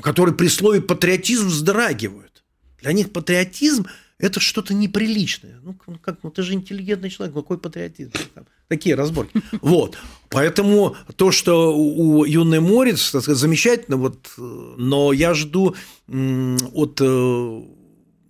которые 0.00 0.34
при 0.34 0.48
слове 0.48 0.80
патриотизм 0.80 1.48
вздрагивают. 1.48 2.44
Для 2.80 2.92
них 2.92 3.12
патриотизм– 3.12 3.86
это 4.18 4.40
что-то 4.40 4.74
неприличное. 4.74 5.60
Ну, 5.62 5.76
как, 6.00 6.22
ну 6.22 6.30
ты 6.30 6.42
же 6.42 6.54
интеллигентный 6.54 7.10
человек, 7.10 7.34
какой 7.34 7.58
патриотизм? 7.58 8.12
Там, 8.34 8.46
такие 8.68 8.94
разборки. 8.94 9.40
Вот. 9.60 9.98
Поэтому 10.28 10.96
то, 11.16 11.30
что 11.30 11.76
у 11.76 12.24
юной 12.24 12.60
Морец, 12.60 13.10
так 13.10 13.22
сказать, 13.22 13.38
замечательно, 13.38 13.96
вот, 13.96 14.32
но 14.36 15.12
я 15.12 15.34
жду 15.34 15.76
от 16.06 17.00
э, 17.00 17.62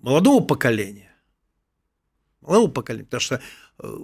молодого 0.02 0.42
поколения, 0.42 1.14
молодого 2.40 2.70
поколения, 2.70 3.04
потому 3.04 3.20
что 3.20 3.40
э, 3.78 3.98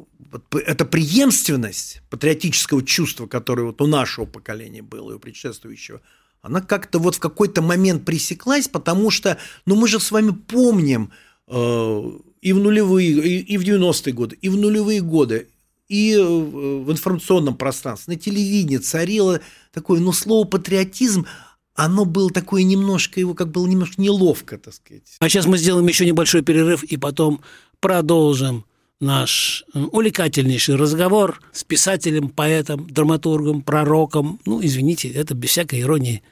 эта 0.65 0.85
преемственность 0.85 2.03
патриотического 2.09 2.85
чувства, 2.85 3.27
которое 3.27 3.65
вот 3.65 3.83
у 3.83 3.87
нашего 3.87 4.27
поколения 4.27 4.83
было 4.83 5.13
и 5.13 5.15
у 5.15 5.19
предшествующего– 5.19 6.01
она 6.43 6.61
как-то 6.61 6.99
вот 6.99 7.17
в 7.17 7.21
какой-то 7.21 7.63
момент 7.63 8.05
пресеклась, 8.05 8.69
потому 8.69 9.11
что, 9.11 9.39
ну 9.67 9.75
мы 9.75 9.89
же 9.89 10.01
с 10.01 10.11
вами 10.11 10.31
помним 10.31 11.11
э, 11.47 12.13
и 12.41 12.53
в 12.53 12.59
нулевые, 12.59 13.11
и, 13.11 13.39
и 13.41 13.59
в 13.59 13.63
90-е 13.63 14.13
годы, 14.13 14.39
и 14.41 14.49
в 14.49 14.57
нулевые 14.57 15.01
годы, 15.01 15.49
и 15.89 16.15
э, 16.15 16.23
в 16.23 16.91
информационном 16.91 17.57
пространстве, 17.57 18.15
на 18.15 18.21
телевидении 18.21 18.77
царило 18.79 19.41
такое, 19.73 20.01
ну, 20.01 20.13
слово 20.13 20.47
патриотизм, 20.47 21.27
оно 21.75 22.05
было 22.05 22.31
такое 22.31 22.63
немножко, 22.65 23.21
его 23.21 23.35
как 23.35 23.51
было 23.51 23.67
немножко 23.67 24.01
неловко, 24.01 24.59
так 24.59 24.75
сказать. 24.75 25.17
А 25.21 25.29
сейчас 25.29 25.47
мы 25.47 25.59
сделаем 25.59 25.87
еще 25.87 26.05
небольшой 26.07 26.43
перерыв 26.43 26.83
и 26.83 26.97
потом 26.97 27.41
продолжим 27.81 28.65
наш 29.01 29.65
э, 29.75 29.81
увлекательнейший 29.81 30.77
разговор 30.77 31.41
с 31.53 31.65
писателем, 31.65 32.29
поэтом, 32.29 32.87
драматургом, 32.89 33.63
пророком. 33.63 34.41
Ну, 34.45 34.61
извините, 34.65 35.09
это 35.09 35.35
без 35.35 35.51
всякой 35.51 35.81
иронии. 35.81 36.23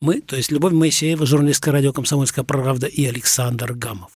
Мы, 0.00 0.20
то 0.20 0.36
есть 0.36 0.50
Любовь 0.50 0.72
Моисеева, 0.72 1.26
журналистка 1.26 1.72
радио 1.72 1.92
«Комсомольская 1.92 2.44
правда» 2.44 2.86
и 2.86 3.04
Александр 3.06 3.72
Гамов. 3.72 4.15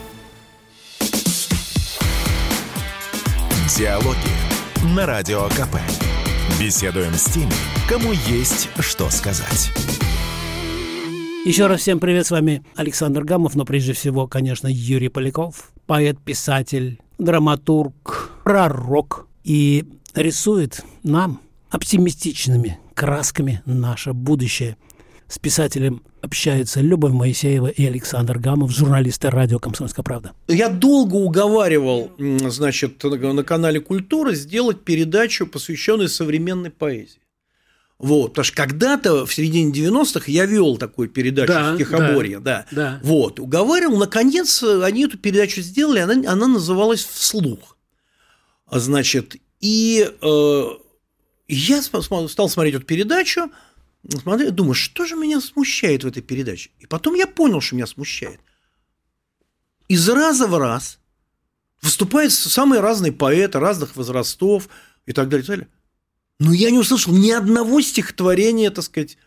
Диалоги 3.77 4.17
на 4.95 5.05
Радио 5.05 5.47
КП. 5.49 5.77
Беседуем 6.59 7.13
с 7.13 7.25
теми, 7.25 7.53
кому 7.87 8.11
есть 8.11 8.67
что 8.79 9.09
сказать. 9.09 9.71
Еще 11.45 11.67
раз 11.67 11.79
всем 11.79 12.01
привет, 12.01 12.27
с 12.27 12.31
вами 12.31 12.65
Александр 12.75 13.23
Гамов, 13.23 13.55
но 13.55 13.63
прежде 13.63 13.93
всего, 13.93 14.27
конечно, 14.27 14.67
Юрий 14.67 15.07
Поляков, 15.07 15.71
поэт, 15.85 16.19
писатель, 16.19 16.99
драматург, 17.17 18.31
пророк 18.43 19.27
и 19.45 19.85
рисует 20.15 20.83
нам 21.03 21.39
оптимистичными 21.69 22.77
красками 22.93 23.61
наше 23.65 24.11
будущее– 24.11 24.75
с 25.31 25.39
писателем 25.39 26.03
общаются 26.21 26.81
Любовь 26.81 27.13
Моисеева 27.13 27.67
и 27.67 27.85
Александр 27.85 28.37
Гамов, 28.37 28.71
журналисты 28.71 29.29
радио 29.29 29.59
«Комсомольская 29.59 30.03
правда». 30.03 30.33
Я 30.49 30.67
долго 30.67 31.15
уговаривал, 31.15 32.11
значит, 32.17 33.01
на 33.01 33.43
канале 33.45 33.79
«Культура» 33.79 34.33
сделать 34.33 34.83
передачу, 34.83 35.47
посвященную 35.47 36.09
современной 36.09 36.69
поэзии. 36.69 37.21
Вот, 37.97 38.29
потому 38.31 38.43
что 38.43 38.55
когда-то 38.57 39.25
в 39.25 39.33
середине 39.33 39.71
90-х 39.71 40.25
я 40.27 40.45
вел 40.45 40.77
такую 40.77 41.07
передачу 41.07 41.53
да, 41.53 41.75
«Стихоборье», 41.75 42.39
да, 42.39 42.65
да, 42.71 42.75
да. 42.75 42.99
Вот, 43.01 43.39
уговаривал, 43.39 43.97
наконец 43.97 44.61
они 44.61 45.05
эту 45.05 45.17
передачу 45.17 45.61
сделали, 45.61 45.99
она, 45.99 46.15
она 46.29 46.47
называлась 46.47 47.05
«Вслух». 47.05 47.77
Значит, 48.69 49.37
и 49.61 50.09
э, 50.21 50.63
я 51.47 51.81
стал 51.81 52.49
смотреть 52.49 52.75
эту 52.75 52.85
передачу, 52.85 53.49
смотрю, 54.09 54.51
думаю, 54.51 54.73
что 54.73 55.05
же 55.05 55.15
меня 55.15 55.39
смущает 55.41 56.03
в 56.03 56.07
этой 56.07 56.21
передаче? 56.21 56.71
И 56.79 56.85
потом 56.85 57.15
я 57.15 57.27
понял, 57.27 57.61
что 57.61 57.75
меня 57.75 57.87
смущает. 57.87 58.39
Из 59.87 60.07
раза 60.09 60.47
в 60.47 60.57
раз 60.57 60.99
выступают 61.81 62.31
самые 62.31 62.81
разные 62.81 63.11
поэты 63.11 63.59
разных 63.59 63.95
возрастов 63.95 64.69
и 65.05 65.13
так 65.13 65.29
далее, 65.29 65.43
и 65.43 65.47
так 65.47 65.57
далее. 65.57 65.71
Но 66.39 66.53
я 66.53 66.71
не 66.71 66.79
услышал 66.79 67.13
ни 67.13 67.29
одного 67.29 67.81
стихотворения, 67.81 68.71
так 68.71 68.83
сказать, 68.83 69.17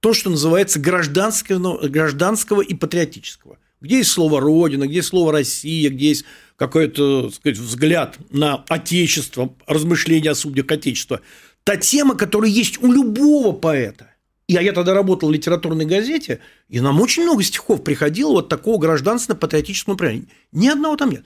то, 0.00 0.12
что 0.12 0.28
называется 0.28 0.78
гражданского, 0.78 1.88
гражданского 1.88 2.60
и 2.60 2.74
патриотического. 2.74 3.58
Где 3.80 3.98
есть 3.98 4.10
слово 4.10 4.40
«Родина», 4.40 4.86
где 4.86 4.96
есть 4.96 5.08
слово 5.08 5.32
«Россия», 5.32 5.90
где 5.90 6.08
есть 6.08 6.24
какой-то 6.56 7.30
сказать, 7.30 7.58
взгляд 7.58 8.18
на 8.30 8.64
Отечество, 8.68 9.54
размышления 9.66 10.30
о 10.30 10.34
судьях 10.34 10.70
Отечества 10.70 11.20
та 11.66 11.76
тема, 11.76 12.14
которая 12.14 12.48
есть 12.48 12.80
у 12.80 12.92
любого 12.92 13.50
поэта. 13.50 14.08
И 14.46 14.52
я 14.52 14.72
тогда 14.72 14.94
работал 14.94 15.28
в 15.28 15.32
литературной 15.32 15.84
газете, 15.84 16.38
и 16.68 16.78
нам 16.78 17.00
очень 17.00 17.24
много 17.24 17.42
стихов 17.42 17.82
приходило 17.82 18.30
вот 18.30 18.48
такого 18.48 18.78
гражданственно-патриотического 18.78 19.94
направления. 19.94 20.28
Ни 20.52 20.68
одного 20.68 20.96
там 20.96 21.10
нет. 21.10 21.24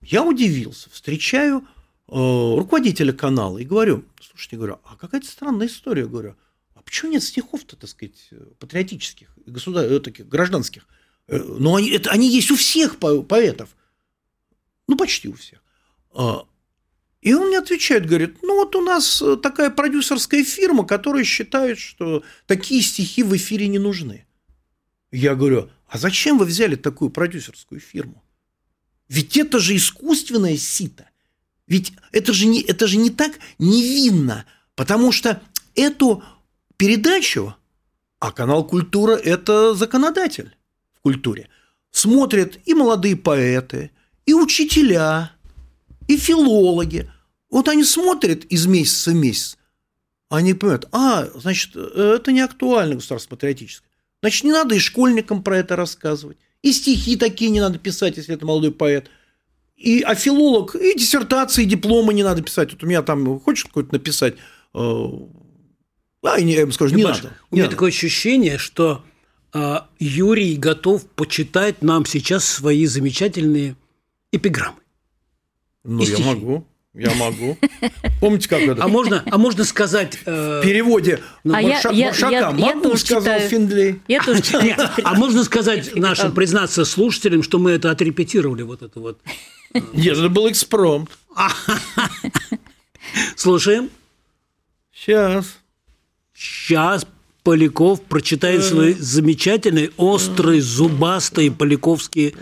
Я 0.00 0.24
удивился, 0.24 0.88
встречаю 0.88 1.68
э, 2.08 2.14
руководителя 2.14 3.12
канала 3.12 3.58
и 3.58 3.66
говорю, 3.66 4.06
слушайте, 4.18 4.56
говорю, 4.56 4.78
а 4.82 4.96
какая-то 4.96 5.26
странная 5.26 5.66
история, 5.66 6.06
говорю, 6.06 6.36
а 6.74 6.80
почему 6.80 7.12
нет 7.12 7.22
стихов-то, 7.22 7.76
так 7.76 7.90
сказать, 7.90 8.30
патриотических, 8.58 9.28
государ... 9.44 9.84
Э, 9.84 10.00
таких, 10.00 10.26
гражданских? 10.26 10.86
Э, 11.28 11.36
но 11.36 11.74
они, 11.74 11.90
это, 11.90 12.08
они 12.08 12.34
есть 12.34 12.50
у 12.50 12.56
всех 12.56 12.96
поэтов. 12.96 13.68
Ну, 14.88 14.96
почти 14.96 15.28
у 15.28 15.34
всех. 15.34 15.62
А, 16.14 16.46
и 17.22 17.34
он 17.34 17.48
мне 17.48 17.58
отвечает, 17.58 18.06
говорит, 18.06 18.42
ну 18.42 18.56
вот 18.56 18.74
у 18.74 18.80
нас 18.80 19.22
э, 19.22 19.36
такая 19.36 19.70
продюсерская 19.70 20.42
фирма, 20.42 20.84
которая 20.84 21.22
считает, 21.22 21.78
что 21.78 22.24
такие 22.46 22.82
стихи 22.82 23.22
в 23.22 23.34
эфире 23.36 23.68
не 23.68 23.78
нужны. 23.78 24.26
Я 25.12 25.36
говорю, 25.36 25.70
а 25.86 25.98
зачем 25.98 26.36
вы 26.36 26.46
взяли 26.46 26.74
такую 26.74 27.10
продюсерскую 27.10 27.80
фирму? 27.80 28.24
Ведь 29.08 29.36
это 29.36 29.60
же 29.60 29.76
искусственное 29.76 30.56
сито. 30.56 31.08
Ведь 31.68 31.92
это 32.10 32.32
же 32.32 32.46
не, 32.46 32.60
это 32.60 32.88
же 32.88 32.96
не 32.96 33.10
так 33.10 33.38
невинно, 33.60 34.44
потому 34.74 35.12
что 35.12 35.40
эту 35.76 36.24
передачу, 36.76 37.54
а 38.18 38.32
канал 38.32 38.66
«Культура»– 38.66 39.12
это 39.24 39.74
законодатель 39.74 40.56
в 40.92 41.00
культуре, 41.02 41.48
смотрят 41.92 42.58
и 42.64 42.74
молодые 42.74 43.16
поэты, 43.16 43.92
и 44.26 44.34
учителя– 44.34 45.36
и 46.08 46.16
филологи. 46.16 47.10
Вот 47.50 47.68
они 47.68 47.84
смотрят 47.84 48.44
из 48.44 48.66
месяца 48.66 49.10
в 49.10 49.14
месяц, 49.14 49.58
они 50.28 50.54
понимают, 50.54 50.88
а, 50.92 51.28
значит, 51.34 51.76
это 51.76 52.32
не 52.32 52.40
актуально 52.40 52.94
государство 52.94 53.36
патриотическое. 53.36 53.88
Значит, 54.22 54.44
не 54.44 54.52
надо 54.52 54.74
и 54.74 54.78
школьникам 54.78 55.42
про 55.42 55.58
это 55.58 55.76
рассказывать. 55.76 56.38
И 56.62 56.72
стихи 56.72 57.16
такие 57.16 57.50
не 57.50 57.60
надо 57.60 57.78
писать, 57.78 58.16
если 58.16 58.34
это 58.34 58.46
молодой 58.46 58.72
поэт. 58.72 59.10
И, 59.76 60.00
а 60.02 60.14
филолог, 60.14 60.76
и 60.76 60.96
диссертации, 60.96 61.64
и 61.64 61.66
дипломы 61.66 62.14
не 62.14 62.22
надо 62.22 62.40
писать. 62.40 62.72
Вот 62.72 62.84
у 62.84 62.86
меня 62.86 63.02
там, 63.02 63.40
хочешь 63.40 63.64
какой-то 63.64 63.92
написать, 63.92 64.34
э, 64.74 64.78
а, 64.78 66.38
я 66.38 66.60
ему 66.60 66.72
скажу, 66.72 66.94
не, 66.94 67.02
не 67.02 67.08
надо. 67.08 67.32
У 67.50 67.56
меня 67.56 67.64
надо. 67.64 67.74
такое 67.74 67.90
ощущение, 67.90 68.58
что 68.58 69.04
э, 69.52 69.78
Юрий 69.98 70.56
готов 70.56 71.04
почитать 71.10 71.82
нам 71.82 72.06
сейчас 72.06 72.44
свои 72.44 72.86
замечательные 72.86 73.76
эпиграммы. 74.30 74.78
Ну, 75.84 76.02
я 76.02 76.18
могу. 76.18 76.66
Я 76.94 77.14
могу. 77.14 77.56
Помните, 78.20 78.48
как 78.48 78.60
это? 78.60 78.84
А 78.84 78.88
можно, 78.88 79.22
а 79.30 79.38
можно 79.38 79.64
сказать... 79.64 80.18
Э... 80.26 80.60
В 80.60 80.62
переводе 80.62 81.20
ну, 81.42 81.54
а 81.54 81.62
Марша... 81.62 81.90
я, 81.90 82.06
Маршака 82.08 82.32
я, 82.32 82.40
я, 82.40 82.50
могу, 82.50 82.90
я 82.90 82.96
сказал 82.98 83.22
читаю. 83.22 83.48
Финдлей. 83.48 84.00
Я 84.08 84.22
тоже 84.22 84.42
читаю. 84.42 84.76
А 85.02 85.14
можно 85.14 85.42
сказать 85.42 85.94
нашим, 85.96 86.32
признаться 86.32 86.84
слушателям, 86.84 87.42
что 87.42 87.58
мы 87.58 87.70
это 87.70 87.90
отрепетировали, 87.90 88.62
вот 88.62 88.82
это 88.82 89.00
вот? 89.00 89.18
Нет, 89.94 90.18
это 90.18 90.28
был 90.28 90.50
экспромт. 90.50 91.10
Слушаем. 93.36 93.88
Сейчас. 94.94 95.58
Сейчас 96.34 97.06
Поляков 97.42 98.02
прочитает 98.02 98.62
свои 98.62 98.92
замечательные, 98.92 99.90
острые, 99.96 100.60
зубастые 100.60 101.50
поляковские... 101.50 102.34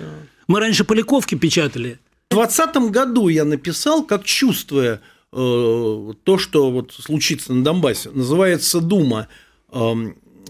Мы 0.48 0.58
раньше 0.58 0.82
Поляковки 0.82 1.36
печатали– 1.36 2.00
в 2.30 2.34
2020 2.34 2.92
году 2.92 3.28
я 3.28 3.44
написал, 3.44 4.04
как 4.04 4.24
чувствуя 4.24 5.00
э, 5.32 6.12
то, 6.24 6.38
что 6.38 6.70
вот 6.70 6.92
случится 6.92 7.52
на 7.52 7.64
Донбассе, 7.64 8.10
называется 8.10 8.80
«Дума», 8.80 9.28
э, 9.72 9.94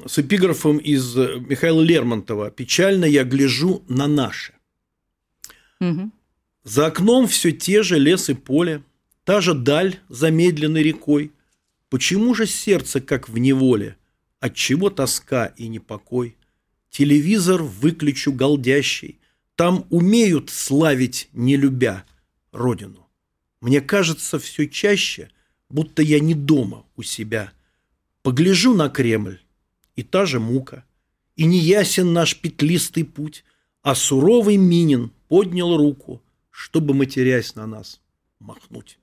с 0.07 0.19
эпиграфом 0.19 0.79
из 0.79 1.15
Михаила 1.17 1.81
Лермонтова 1.81 2.51
«Печально 2.51 3.05
я 3.05 3.25
гляжу 3.25 3.83
на 3.89 4.07
наше». 4.07 4.55
Угу. 5.81 6.11
За 6.65 6.87
окном 6.87 7.27
все 7.27 7.53
те 7.53 7.83
же 7.83 7.99
лес 7.99 8.29
и 8.29 8.35
поле, 8.35 8.83
та 9.25 9.41
же 9.41 9.55
даль 9.55 9.97
замедленной 10.09 10.83
рекой. 10.83 11.33
Почему 11.89 12.35
же 12.35 12.47
сердце 12.47 13.01
как 13.01 13.29
в 13.29 13.39
неволе? 13.39 13.97
Отчего 14.39 14.91
тоска 14.91 15.47
и 15.47 15.69
непокой? 15.69 16.37
Телевизор 16.91 17.63
выключу 17.63 18.33
голдящий, 18.33 19.20
там 19.61 19.85
умеют 19.91 20.49
славить, 20.49 21.29
не 21.35 21.59
любя 21.59 22.07
родину. 22.51 23.07
Мне 23.61 23.83
кажется 23.83 24.39
все 24.39 24.67
чаще, 24.67 25.29
будто 25.69 26.01
я 26.01 26.19
не 26.19 26.33
дома 26.33 26.87
у 26.97 27.03
себя. 27.03 27.53
Погляжу 28.23 28.73
на 28.73 28.89
Кремль, 28.89 29.43
и 29.97 30.03
та 30.03 30.25
же 30.25 30.41
мука, 30.41 30.87
и 31.37 31.45
не 31.45 31.59
ясен 31.59 32.15
наш 32.15 32.41
петлистый 32.41 33.05
путь, 33.05 33.45
а 33.83 33.95
суровый 33.95 34.57
Минин 34.57 35.13
поднял 35.29 35.77
руку, 35.77 36.23
чтобы, 36.49 36.95
матерясь 36.95 37.55
на 37.55 37.67
нас, 37.67 38.01
махнуть. 38.39 38.99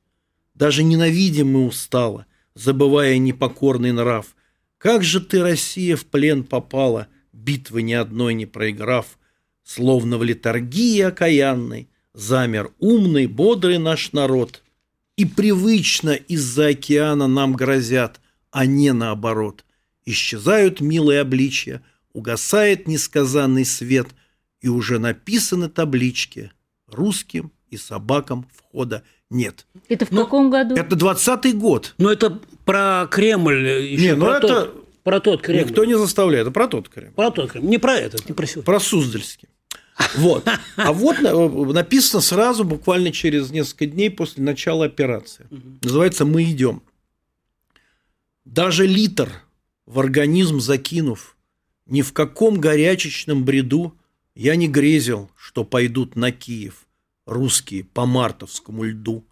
Даже 0.55 0.81
ненавидим 0.81 1.51
мы 1.51 1.67
устало, 1.67 2.25
забывая 2.55 3.19
непокорный 3.19 3.91
нрав. 3.91 4.35
Как 4.79 5.03
же 5.03 5.21
ты, 5.21 5.39
Россия, 5.43 5.95
в 5.95 6.07
плен 6.07 6.43
попала, 6.43 7.09
битвы 7.31 7.83
ни 7.83 7.93
одной 7.93 8.33
не 8.33 8.47
проиграв, 8.47 9.19
Словно 9.67 10.17
в 10.17 10.23
литургии 10.23 11.01
окаянной 11.01 11.89
Замер 12.13 12.71
умный, 12.79 13.27
бодрый 13.27 13.77
наш 13.79 14.13
народ. 14.13 14.63
И 15.17 15.25
привычно 15.25 16.11
из-за 16.11 16.67
океана 16.67 17.27
нам 17.27 17.51
грозят, 17.51 18.21
А 18.49 18.65
не 18.65 18.93
наоборот. 18.93 19.65
Исчезают 20.05 20.79
милые 20.79 21.19
обличья, 21.19 21.83
Угасает 22.13 22.87
несказанный 22.87 23.65
свет, 23.65 24.07
И 24.61 24.69
уже 24.69 24.99
написаны 24.99 25.67
таблички 25.67 26.53
Русским 26.87 27.51
и 27.69 27.75
собакам 27.75 28.47
входа 28.55 29.03
нет. 29.29 29.67
Это 29.89 30.05
в 30.05 30.09
каком 30.11 30.49
году? 30.49 30.75
Это 30.75 30.95
20-й 30.95 31.51
год. 31.51 31.93
Ну, 31.97 32.07
это 32.07 32.39
про 32.63 33.05
Кремль. 33.11 33.67
Еще 33.67 34.01
Не, 34.01 34.15
ну 34.15 34.27
про, 34.27 34.37
это- 34.37 34.47
тот, 34.47 35.03
про 35.03 35.19
тот 35.19 35.41
Кремль. 35.41 35.67
Никто 35.67 35.83
не 35.83 35.97
заставляет. 35.97 36.43
Это 36.43 36.51
про 36.53 36.69
тот 36.69 36.87
Кремль. 36.87 37.11
Про 37.11 37.31
тот 37.31 37.51
Кремль. 37.51 37.67
Не 37.67 37.77
про 37.77 37.95
этот, 37.95 38.29
не 38.29 38.33
про 38.33 38.47
сюда. 38.47 38.63
Про 38.63 38.79
Суздальский. 38.79 39.49
Вот. 40.15 40.47
А 40.75 40.91
вот 40.93 41.19
на- 41.21 41.73
написано 41.73 42.21
сразу, 42.21 42.63
буквально 42.63 43.11
через 43.11 43.49
несколько 43.49 43.87
дней 43.87 44.09
после 44.09 44.43
начала 44.43 44.85
операции. 44.85 45.47
Называется 45.81 46.25
«Мы 46.25 46.43
идем». 46.43 46.81
Даже 48.45 48.85
литр 48.87 49.29
в 49.85 49.99
организм 49.99 50.59
закинув, 50.59 51.35
ни 51.85 52.01
в 52.01 52.13
каком 52.13 52.59
горячечном 52.59 53.43
бреду 53.43 53.95
я 54.35 54.55
не 54.55 54.67
грезил, 54.67 55.29
что 55.35 55.63
пойдут 55.63 56.15
на 56.15 56.31
Киев 56.31 56.85
русские 57.25 57.83
по 57.83 58.05
мартовскому 58.05 58.83
льду. 58.85 59.25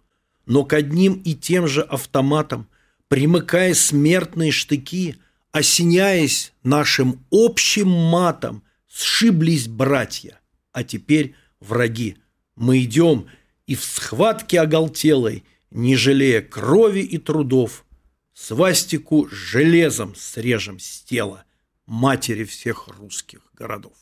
Но 0.44 0.64
к 0.64 0.74
одним 0.74 1.14
и 1.24 1.34
тем 1.34 1.66
же 1.66 1.82
автоматам, 1.82 2.68
примыкая 3.08 3.74
смертные 3.74 4.52
штыки, 4.52 5.16
осеняясь 5.50 6.52
нашим 6.62 7.24
общим 7.30 7.88
матом, 7.88 8.62
сшиблись 8.86 9.66
братья, 9.66 10.38
а 10.76 10.84
теперь 10.84 11.34
враги. 11.58 12.18
Мы 12.54 12.84
идем 12.84 13.28
и 13.66 13.74
в 13.74 13.82
схватке 13.82 14.60
оголтелой, 14.60 15.42
не 15.70 15.96
жалея 15.96 16.42
крови 16.42 17.00
и 17.00 17.16
трудов, 17.16 17.86
свастику 18.34 19.26
железом 19.30 20.14
срежем 20.14 20.78
с 20.78 21.00
тела 21.00 21.46
матери 21.86 22.44
всех 22.44 22.88
русских 22.88 23.40
городов. 23.54 23.94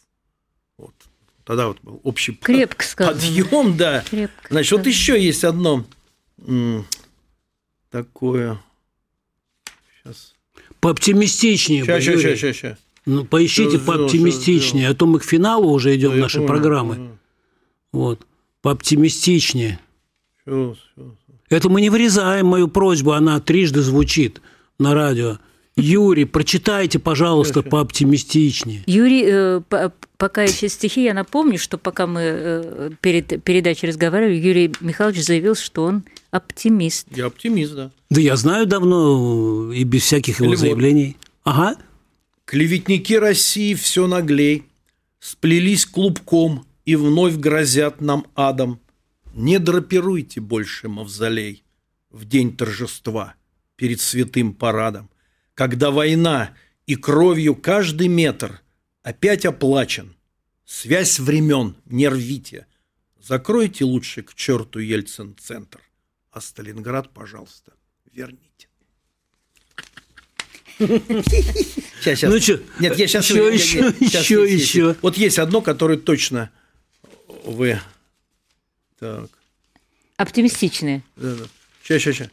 Вот. 0.77 0.97
Тогда 1.45 1.69
вот 1.69 1.79
был 1.83 2.01
общий 2.03 2.33
Крепко 2.35 2.85
сказано. 2.85 3.21
подъем, 3.21 3.77
да. 3.77 4.03
Крепко 4.11 4.49
Значит, 4.51 4.73
вот 4.73 4.81
сказано. 4.81 4.93
еще 4.93 5.25
есть 5.25 5.45
одно 5.45 5.87
такое. 7.89 8.61
Сейчас. 10.03 10.35
Пооптимистичнее. 10.81 11.85
Сейчас, 11.85 12.03
сейчас, 12.03 12.21
сейчас, 12.21 12.57
сейчас. 12.57 12.79
Ну, 13.07 13.25
поищите 13.25 13.77
Всё, 13.79 13.87
пооптимистичнее, 13.87 14.89
а 14.89 14.95
то 14.95 15.07
мы 15.07 15.19
к 15.19 15.25
финалу 15.25 15.71
уже 15.71 15.95
идем 15.95 16.19
нашей 16.19 16.47
программы. 16.47 17.19
Вот. 17.93 18.27
Пооптимистичнее. 18.63 19.79
Сейчас, 20.45 20.77
сейчас. 20.97 21.13
Это 21.51 21.69
мы 21.69 21.81
не 21.81 21.91
вырезаем 21.91 22.47
мою 22.47 22.69
просьбу, 22.69 23.13
она 23.13 23.39
трижды 23.41 23.83
звучит 23.83 24.41
на 24.79 24.95
радио. 24.95 25.39
Юрий, 25.77 26.25
прочитайте, 26.25 26.99
пожалуйста, 26.99 27.63
пооптимистичнее. 27.63 28.83
Юрий, 28.87 29.25
э, 29.27 29.61
по- 29.69 29.93
пока 30.17 30.45
ищет 30.45 30.71
стихи, 30.73 31.03
я 31.05 31.15
напомню, 31.15 31.59
что 31.59 31.79
пока 31.79 32.07
мы 32.07 32.21
э, 32.23 32.91
перед 33.01 33.43
передачей 33.43 33.89
разговаривали, 33.89 34.37
Юрий 34.37 34.73
Михайлович 34.81 35.25
заявил, 35.25 35.55
что 35.57 35.85
он 35.85 36.05
оптимист. 36.31 37.09
Я 37.15 37.27
оптимист, 37.27 37.75
да. 37.75 37.91
Да 38.09 38.21
я 38.21 38.37
знаю 38.37 38.67
давно 38.67 39.73
и 39.73 39.83
без 39.85 40.03
всяких 40.03 40.37
его 40.39 40.47
Или 40.47 40.55
вот. 40.57 40.61
заявлений. 40.61 41.17
Ага. 41.43 41.77
Клеветники 42.45 43.15
России 43.15 43.75
все 43.75 44.07
наглей, 44.07 44.65
сплелись 45.19 45.87
клубком 45.87 46.67
и 46.85 46.95
вновь 46.95 47.37
грозят 47.37 48.01
нам 48.03 48.27
адом. 48.35 48.81
Не 49.33 49.59
драпируйте 49.59 50.41
больше 50.41 50.89
мавзолей 50.89 51.65
в 52.11 52.27
день 52.27 52.55
торжества 52.57 53.35
перед 53.77 54.01
святым 54.01 54.55
парадом, 54.55 55.11
когда 55.55 55.91
война 55.91 56.55
и 56.87 56.97
кровью 56.97 57.57
каждый 57.57 58.09
метр 58.09 58.61
опять 59.03 59.47
оплачен. 59.47 60.15
Связь 60.67 61.19
времен 61.19 61.77
не 61.87 62.09
рвите. 62.09 62.67
Закройте 63.21 63.85
лучше 63.85 64.23
к 64.23 64.35
черту 64.35 64.81
Ельцин-центр, 64.81 65.81
а 66.31 66.41
Сталинград, 66.43 67.13
пожалуйста, 67.15 67.73
верните. 68.13 68.69
Сейчас, 70.79 72.19
сейчас. 72.19 72.31
Ну 72.33 72.39
чё, 72.41 72.61
Нет, 72.81 72.99
я 72.99 73.07
сейчас... 73.07 73.29
ещё, 73.31 73.49
ещё, 73.49 73.93
ещё, 74.01 74.45
ещё. 74.45 74.97
Вот 75.03 75.17
есть 75.17 75.39
одно, 75.39 75.63
которое 75.63 75.97
точно 75.99 76.51
вы... 77.45 77.81
Так, 78.99 79.29
Оптимистичные. 80.17 81.03
да, 81.17 81.35
да. 81.35 81.45
Сейчас, 81.83 82.03
сейчас, 82.03 82.15
сейчас. 82.17 82.29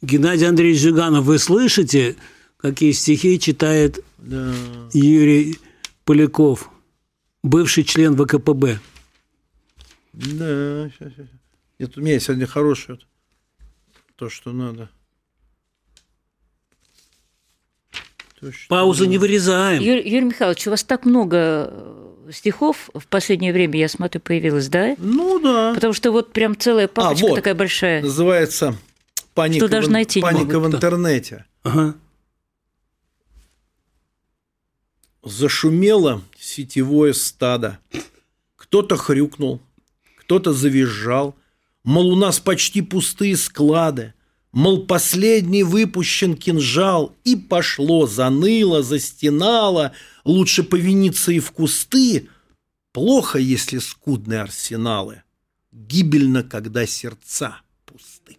Геннадий 0.00 0.48
Андреевич 0.48 0.80
Жиганов, 0.80 1.24
вы 1.24 1.38
слышите, 1.38 2.16
какие 2.56 2.92
стихи 2.92 3.38
читает 3.38 4.04
Да. 4.18 4.54
Юрий 4.92 5.58
Поляков, 6.04 6.70
бывший 7.42 7.84
член 7.84 8.16
ВКПБ? 8.16 8.80
Да, 10.12 10.90
сейчас, 10.90 11.12
сейчас. 11.12 11.26
Нет, 11.78 11.96
у 11.96 12.00
меня 12.00 12.18
сегодня 12.20 12.46
хорошее 12.46 12.98
вот, 12.98 13.06
то, 14.16 14.28
что 14.28 14.52
надо. 14.52 14.90
То, 18.40 18.52
что 18.52 18.68
Паузу 18.68 19.04
не 19.04 19.16
надо. 19.16 19.20
вырезаем. 19.20 19.82
Юрий, 19.82 20.08
Юрий 20.08 20.26
Михайлович, 20.26 20.66
у 20.66 20.70
вас 20.70 20.82
так 20.84 21.04
много 21.04 21.68
э, 21.70 22.30
стихов 22.32 22.90
в 22.92 23.06
последнее 23.06 23.52
время, 23.52 23.78
я 23.78 23.88
смотрю, 23.88 24.20
появилось, 24.20 24.68
да? 24.68 24.96
Ну 24.98 25.38
да. 25.38 25.74
Потому 25.74 25.92
что 25.92 26.10
вот 26.10 26.32
прям 26.32 26.56
целая 26.56 26.88
папочка 26.88 27.26
вот. 27.26 27.36
такая 27.36 27.54
большая. 27.54 28.02
Называется 28.02 28.76
паника, 29.34 29.66
Что 29.66 29.68
даже 29.68 29.88
в, 29.88 29.90
найти 29.90 30.18
не 30.18 30.22
паника 30.22 30.58
в 30.58 30.66
интернете. 30.66 31.44
Ага. 31.62 31.94
Зашумело 35.22 36.22
сетевое 36.38 37.12
стадо. 37.12 37.78
Кто-то 38.56 38.96
хрюкнул, 38.96 39.60
кто-то 40.18 40.52
завизжал. 40.52 41.36
Мол, 41.84 42.12
у 42.12 42.16
нас 42.16 42.38
почти 42.40 42.80
пустые 42.82 43.36
склады. 43.36 44.14
Мол, 44.52 44.86
последний 44.86 45.62
выпущен 45.64 46.36
кинжал. 46.36 47.16
И 47.24 47.36
пошло, 47.36 48.06
заныло, 48.06 48.82
застенало. 48.82 49.92
Лучше 50.24 50.62
повиниться 50.62 51.32
и 51.32 51.40
в 51.40 51.50
кусты. 51.52 52.28
Плохо, 52.92 53.38
если 53.38 53.78
скудные 53.78 54.42
арсеналы. 54.42 55.22
Гибельно, 55.72 56.42
когда 56.42 56.86
сердца 56.86 57.56
пусты. 57.86 58.36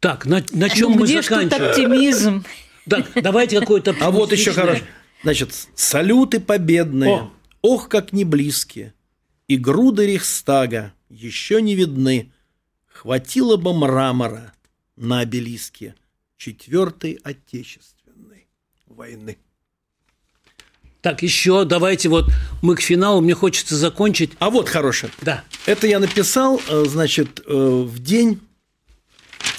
Так, 0.00 0.26
на, 0.26 0.44
на 0.52 0.68
чем 0.68 0.92
Ну, 0.92 0.98
мы 1.00 1.06
где 1.06 1.22
заканчиваем? 1.22 1.70
оптимизм? 1.70 2.44
Так, 2.88 3.10
давайте 3.14 3.58
какой-то 3.60 3.96
А 3.98 4.10
вот 4.10 4.30
еще 4.32 4.52
хорошо. 4.52 4.84
Значит, 5.22 5.54
салюты 5.74 6.38
победные, 6.38 7.14
О. 7.14 7.32
ох, 7.62 7.88
как 7.88 8.12
не 8.12 8.24
близкие, 8.24 8.92
и 9.48 9.56
груды 9.56 10.06
Рейхстага 10.06 10.92
еще 11.08 11.60
не 11.60 11.74
видны. 11.74 12.32
Хватило 12.86 13.56
бы 13.56 13.74
мрамора 13.74 14.54
на 14.96 15.20
обелиске 15.20 15.94
Четвертой 16.36 17.18
Отечественной 17.22 18.48
войны. 18.86 19.38
Так, 21.00 21.22
еще 21.22 21.66
давайте 21.66 22.08
вот 22.08 22.30
мы 22.62 22.76
к 22.76 22.80
финалу, 22.80 23.20
мне 23.20 23.34
хочется 23.34 23.76
закончить. 23.76 24.32
А 24.38 24.48
вот 24.48 24.70
хорошее. 24.70 25.12
Да. 25.20 25.44
Это 25.66 25.86
я 25.86 25.98
написал, 25.98 26.60
э, 26.66 26.84
значит, 26.86 27.42
э, 27.46 27.52
в 27.52 27.98
день 27.98 28.40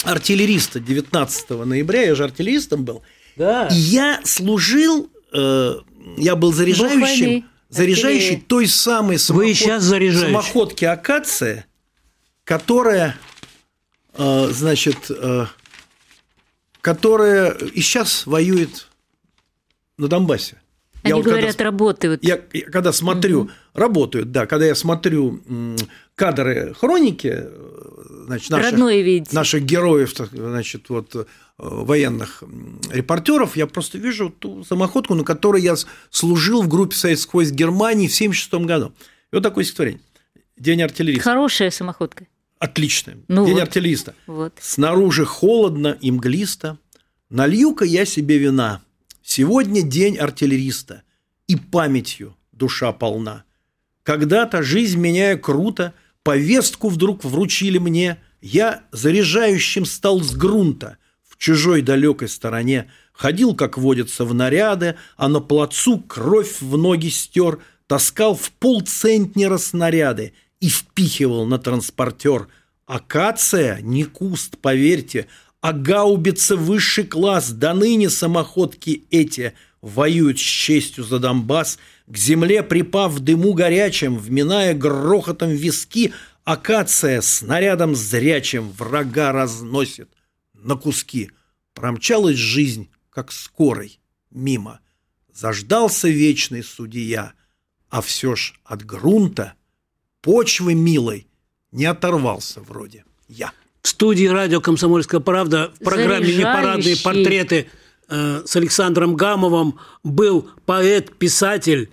артиллериста 0.04 0.80
19 0.80 1.66
ноября, 1.66 2.02
я 2.04 2.16
же 2.16 2.24
артиллеристом 2.24 2.84
был, 2.84 3.04
Да. 3.36 3.68
И 3.68 3.76
я 3.76 4.22
служил, 4.24 5.12
э, 5.34 5.76
я 6.18 6.36
был 6.36 6.52
заряжающим, 6.52 7.46
заряжающий 7.70 8.36
артиллерия. 8.36 8.46
той 8.48 8.68
самой 8.68 9.18
Вы 9.30 9.52
и 9.52 9.54
сейчас 9.54 9.84
заряжающий. 9.84 10.28
самоходки 10.28 10.86
Акация, 10.86 11.66
которая, 12.44 13.16
э, 14.14 14.50
значит, 14.52 15.10
э, 15.10 15.46
которая 16.82 17.52
и 17.52 17.82
сейчас 17.82 18.26
воюет 18.28 18.88
на 19.98 20.08
Донбассе. 20.08 20.62
Они 21.04 21.14
вот 21.14 21.24
когда 21.24 21.40
говорят, 21.40 21.62
работают. 21.62 22.24
я, 22.24 22.40
я 22.52 22.66
когда 22.66 22.92
смотрю, 22.92 23.50
работают, 23.74 24.32
да, 24.32 24.48
когда 24.48 24.66
я 24.66 24.74
смотрю 24.76 25.40
кадры 26.16 26.74
хроники, 26.74 27.32
э, 27.32 28.24
значит, 28.26 28.50
наших, 28.50 28.72
Родное 28.72 29.02
видите. 29.02 29.36
наших 29.36 29.64
героев, 29.64 30.14
значит, 30.32 30.90
вот 30.90 31.28
военных 31.58 32.44
репортеров, 32.92 33.56
я 33.56 33.68
просто 33.68 33.98
вижу 33.98 34.30
ту 34.30 34.64
самоходку, 34.64 35.16
на 35.16 35.24
которой 35.24 35.62
я 35.62 35.76
служил 36.10 36.62
в 36.62 36.68
группе 36.68 36.96
советских 36.96 37.34
войск 37.34 37.54
Германии 37.54 38.08
в 38.08 38.14
1976 38.14 38.66
году. 38.66 38.94
И 39.32 39.36
вот 39.36 39.44
такое 39.44 39.64
стихотворение. 39.64 40.02
День 40.58 40.82
артиллериста. 40.82 41.24
Хорошая 41.24 41.72
самоходка. 41.72 42.28
Отличное. 42.60 43.18
Ну 43.28 43.46
День 43.46 43.56
вот. 43.56 43.64
артиллериста. 43.64 44.16
Вот. 44.28 44.54
Снаружи 44.60 45.26
холодно 45.26 45.98
и 46.00 46.12
мглисто. 46.12 46.78
Налью-ка 47.30 47.86
я 47.86 48.06
себе 48.06 48.38
вина. 48.38 48.82
Сегодня 49.22 49.82
день 49.82 50.18
артиллериста. 50.18 51.04
И 51.48 51.56
памятью 51.56 52.36
душа 52.52 52.92
полна. 52.92 53.44
Когда-то, 54.04 54.64
жизнь 54.64 55.00
меняя 55.00 55.38
круто, 55.38 55.94
повестку 56.24 56.90
вдруг 56.90 57.24
вручили 57.24 57.78
мне. 57.78 58.22
Я 58.42 58.84
заряжающим 58.92 59.86
стал 59.86 60.22
с 60.22 60.34
грунта. 60.34 60.98
В 61.36 61.42
чужой 61.42 61.82
далекой 61.82 62.30
стороне, 62.30 62.90
ходил, 63.12 63.56
как 63.56 63.78
водится, 63.78 64.26
в 64.26 64.34
наряды, 64.34 64.96
а 65.18 65.28
на 65.28 65.42
плацу 65.42 66.00
кровь 66.00 66.62
в 66.62 66.78
ноги 66.78 67.10
стер, 67.10 67.60
таскал 67.88 68.36
в 68.36 68.52
полцентнера 68.52 69.58
снаряды 69.58 70.34
и 70.60 70.70
впихивал 70.70 71.46
на 71.46 71.60
транспортер. 71.60 72.48
Акация 72.86 73.80
не 73.82 74.06
куст, 74.06 74.58
поверьте, 74.60 75.28
а 75.62 75.74
гаубица 75.74 76.56
высший 76.56 77.06
класс, 77.06 77.50
до 77.50 77.74
ныне 77.74 78.10
самоходки 78.10 79.06
эти 79.12 79.54
воюют 79.82 80.40
с 80.40 80.42
честью 80.42 81.04
за 81.04 81.20
Донбасс, 81.20 81.80
к 82.08 82.18
земле 82.18 82.64
припав 82.64 83.20
дыму 83.20 83.54
горячем, 83.54 84.18
вминая 84.18 84.74
грохотом 84.74 85.50
виски, 85.50 86.14
акация 86.44 87.22
снарядом 87.22 87.96
зрячим 87.96 88.72
врага 88.72 89.32
разносит 89.32 90.10
на 90.66 90.76
куски. 90.76 91.32
Промчалась 91.74 92.38
жизнь, 92.38 92.90
как 93.10 93.32
скорой, 93.32 94.00
мимо. 94.32 94.80
Заждался 95.34 96.08
вечный 96.08 96.64
судья, 96.64 97.34
а 97.90 98.02
все 98.02 98.36
ж 98.36 98.54
от 98.64 98.86
грунта, 98.86 99.54
почвы 100.22 100.74
милой, 100.74 101.28
не 101.72 101.86
оторвался 101.86 102.62
вроде 102.62 103.06
я. 103.28 103.52
В 103.82 103.88
студии 103.88 104.26
радио 104.26 104.62
«Комсомольская 104.62 105.20
правда» 105.20 105.72
в 105.80 105.84
программе 105.84 106.36
«Непарадные 106.36 106.98
портреты» 106.98 107.70
э, 108.08 108.44
с 108.46 108.56
Александром 108.56 109.16
Гамовым 109.16 109.80
был 110.04 110.50
поэт-писатель 110.66 111.92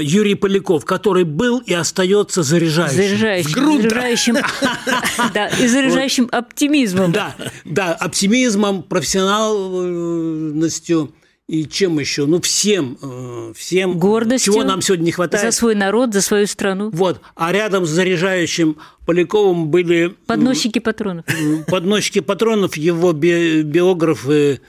Юрий 0.00 0.34
Поляков, 0.34 0.84
который 0.84 1.24
был 1.24 1.58
и 1.58 1.74
остается 1.74 2.42
заряжающим. 2.42 2.96
Заряжающим. 2.96 3.82
Заряжающим, 3.82 4.36
да, 5.34 5.48
и 5.48 5.66
заряжающим 5.66 6.28
оптимизмом. 6.32 7.12
Да, 7.12 7.34
да, 7.64 7.94
оптимизмом, 7.94 8.82
профессиональностью 8.82 11.12
и 11.48 11.64
чем 11.64 12.00
еще? 12.00 12.26
Ну, 12.26 12.40
всем, 12.40 12.98
э, 13.00 13.52
всем. 13.54 14.00
Гордостью. 14.00 14.52
Чего 14.52 14.64
нам 14.64 14.82
сегодня 14.82 15.04
не 15.04 15.12
хватает. 15.12 15.44
За 15.44 15.52
свой 15.52 15.76
народ, 15.76 16.12
за 16.12 16.20
свою 16.20 16.48
страну. 16.48 16.90
Вот. 16.92 17.20
А 17.36 17.52
рядом 17.52 17.86
с 17.86 17.90
заряжающим 17.90 18.76
Поляковым 19.06 19.68
были... 19.68 20.16
Подносчики 20.26 20.80
патронов. 20.80 21.24
Подносчики 21.68 22.18
патронов, 22.18 22.76
его 22.76 23.12
би 23.12 23.62
биографы, 23.62 24.60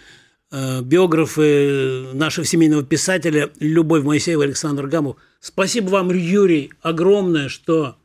биографы 0.51 2.13
нашего 2.13 2.45
семейного 2.45 2.83
писателя 2.83 3.49
Любовь 3.59 4.03
Моисеева, 4.03 4.43
Александр 4.43 4.87
Гамов. 4.87 5.17
Спасибо 5.39 5.89
вам, 5.89 6.11
Юрий, 6.11 6.71
огромное, 6.81 7.49
что 7.49 7.97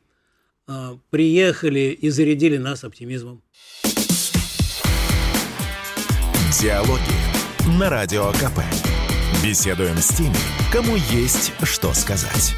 э, 0.69 0.97
приехали 1.11 1.97
и 2.01 2.11
зарядили 2.11 2.57
нас 2.57 2.85
оптимизмом. 2.85 3.43
Диалоги 6.61 7.79
на 7.79 7.91
Радио 7.91 8.31
КП. 8.33 8.61
Беседуем 9.43 9.97
с 9.97 10.09
теми, 10.09 10.37
кому 10.73 10.97
есть 11.11 11.53
что 11.65 11.93
сказать. 11.95 12.55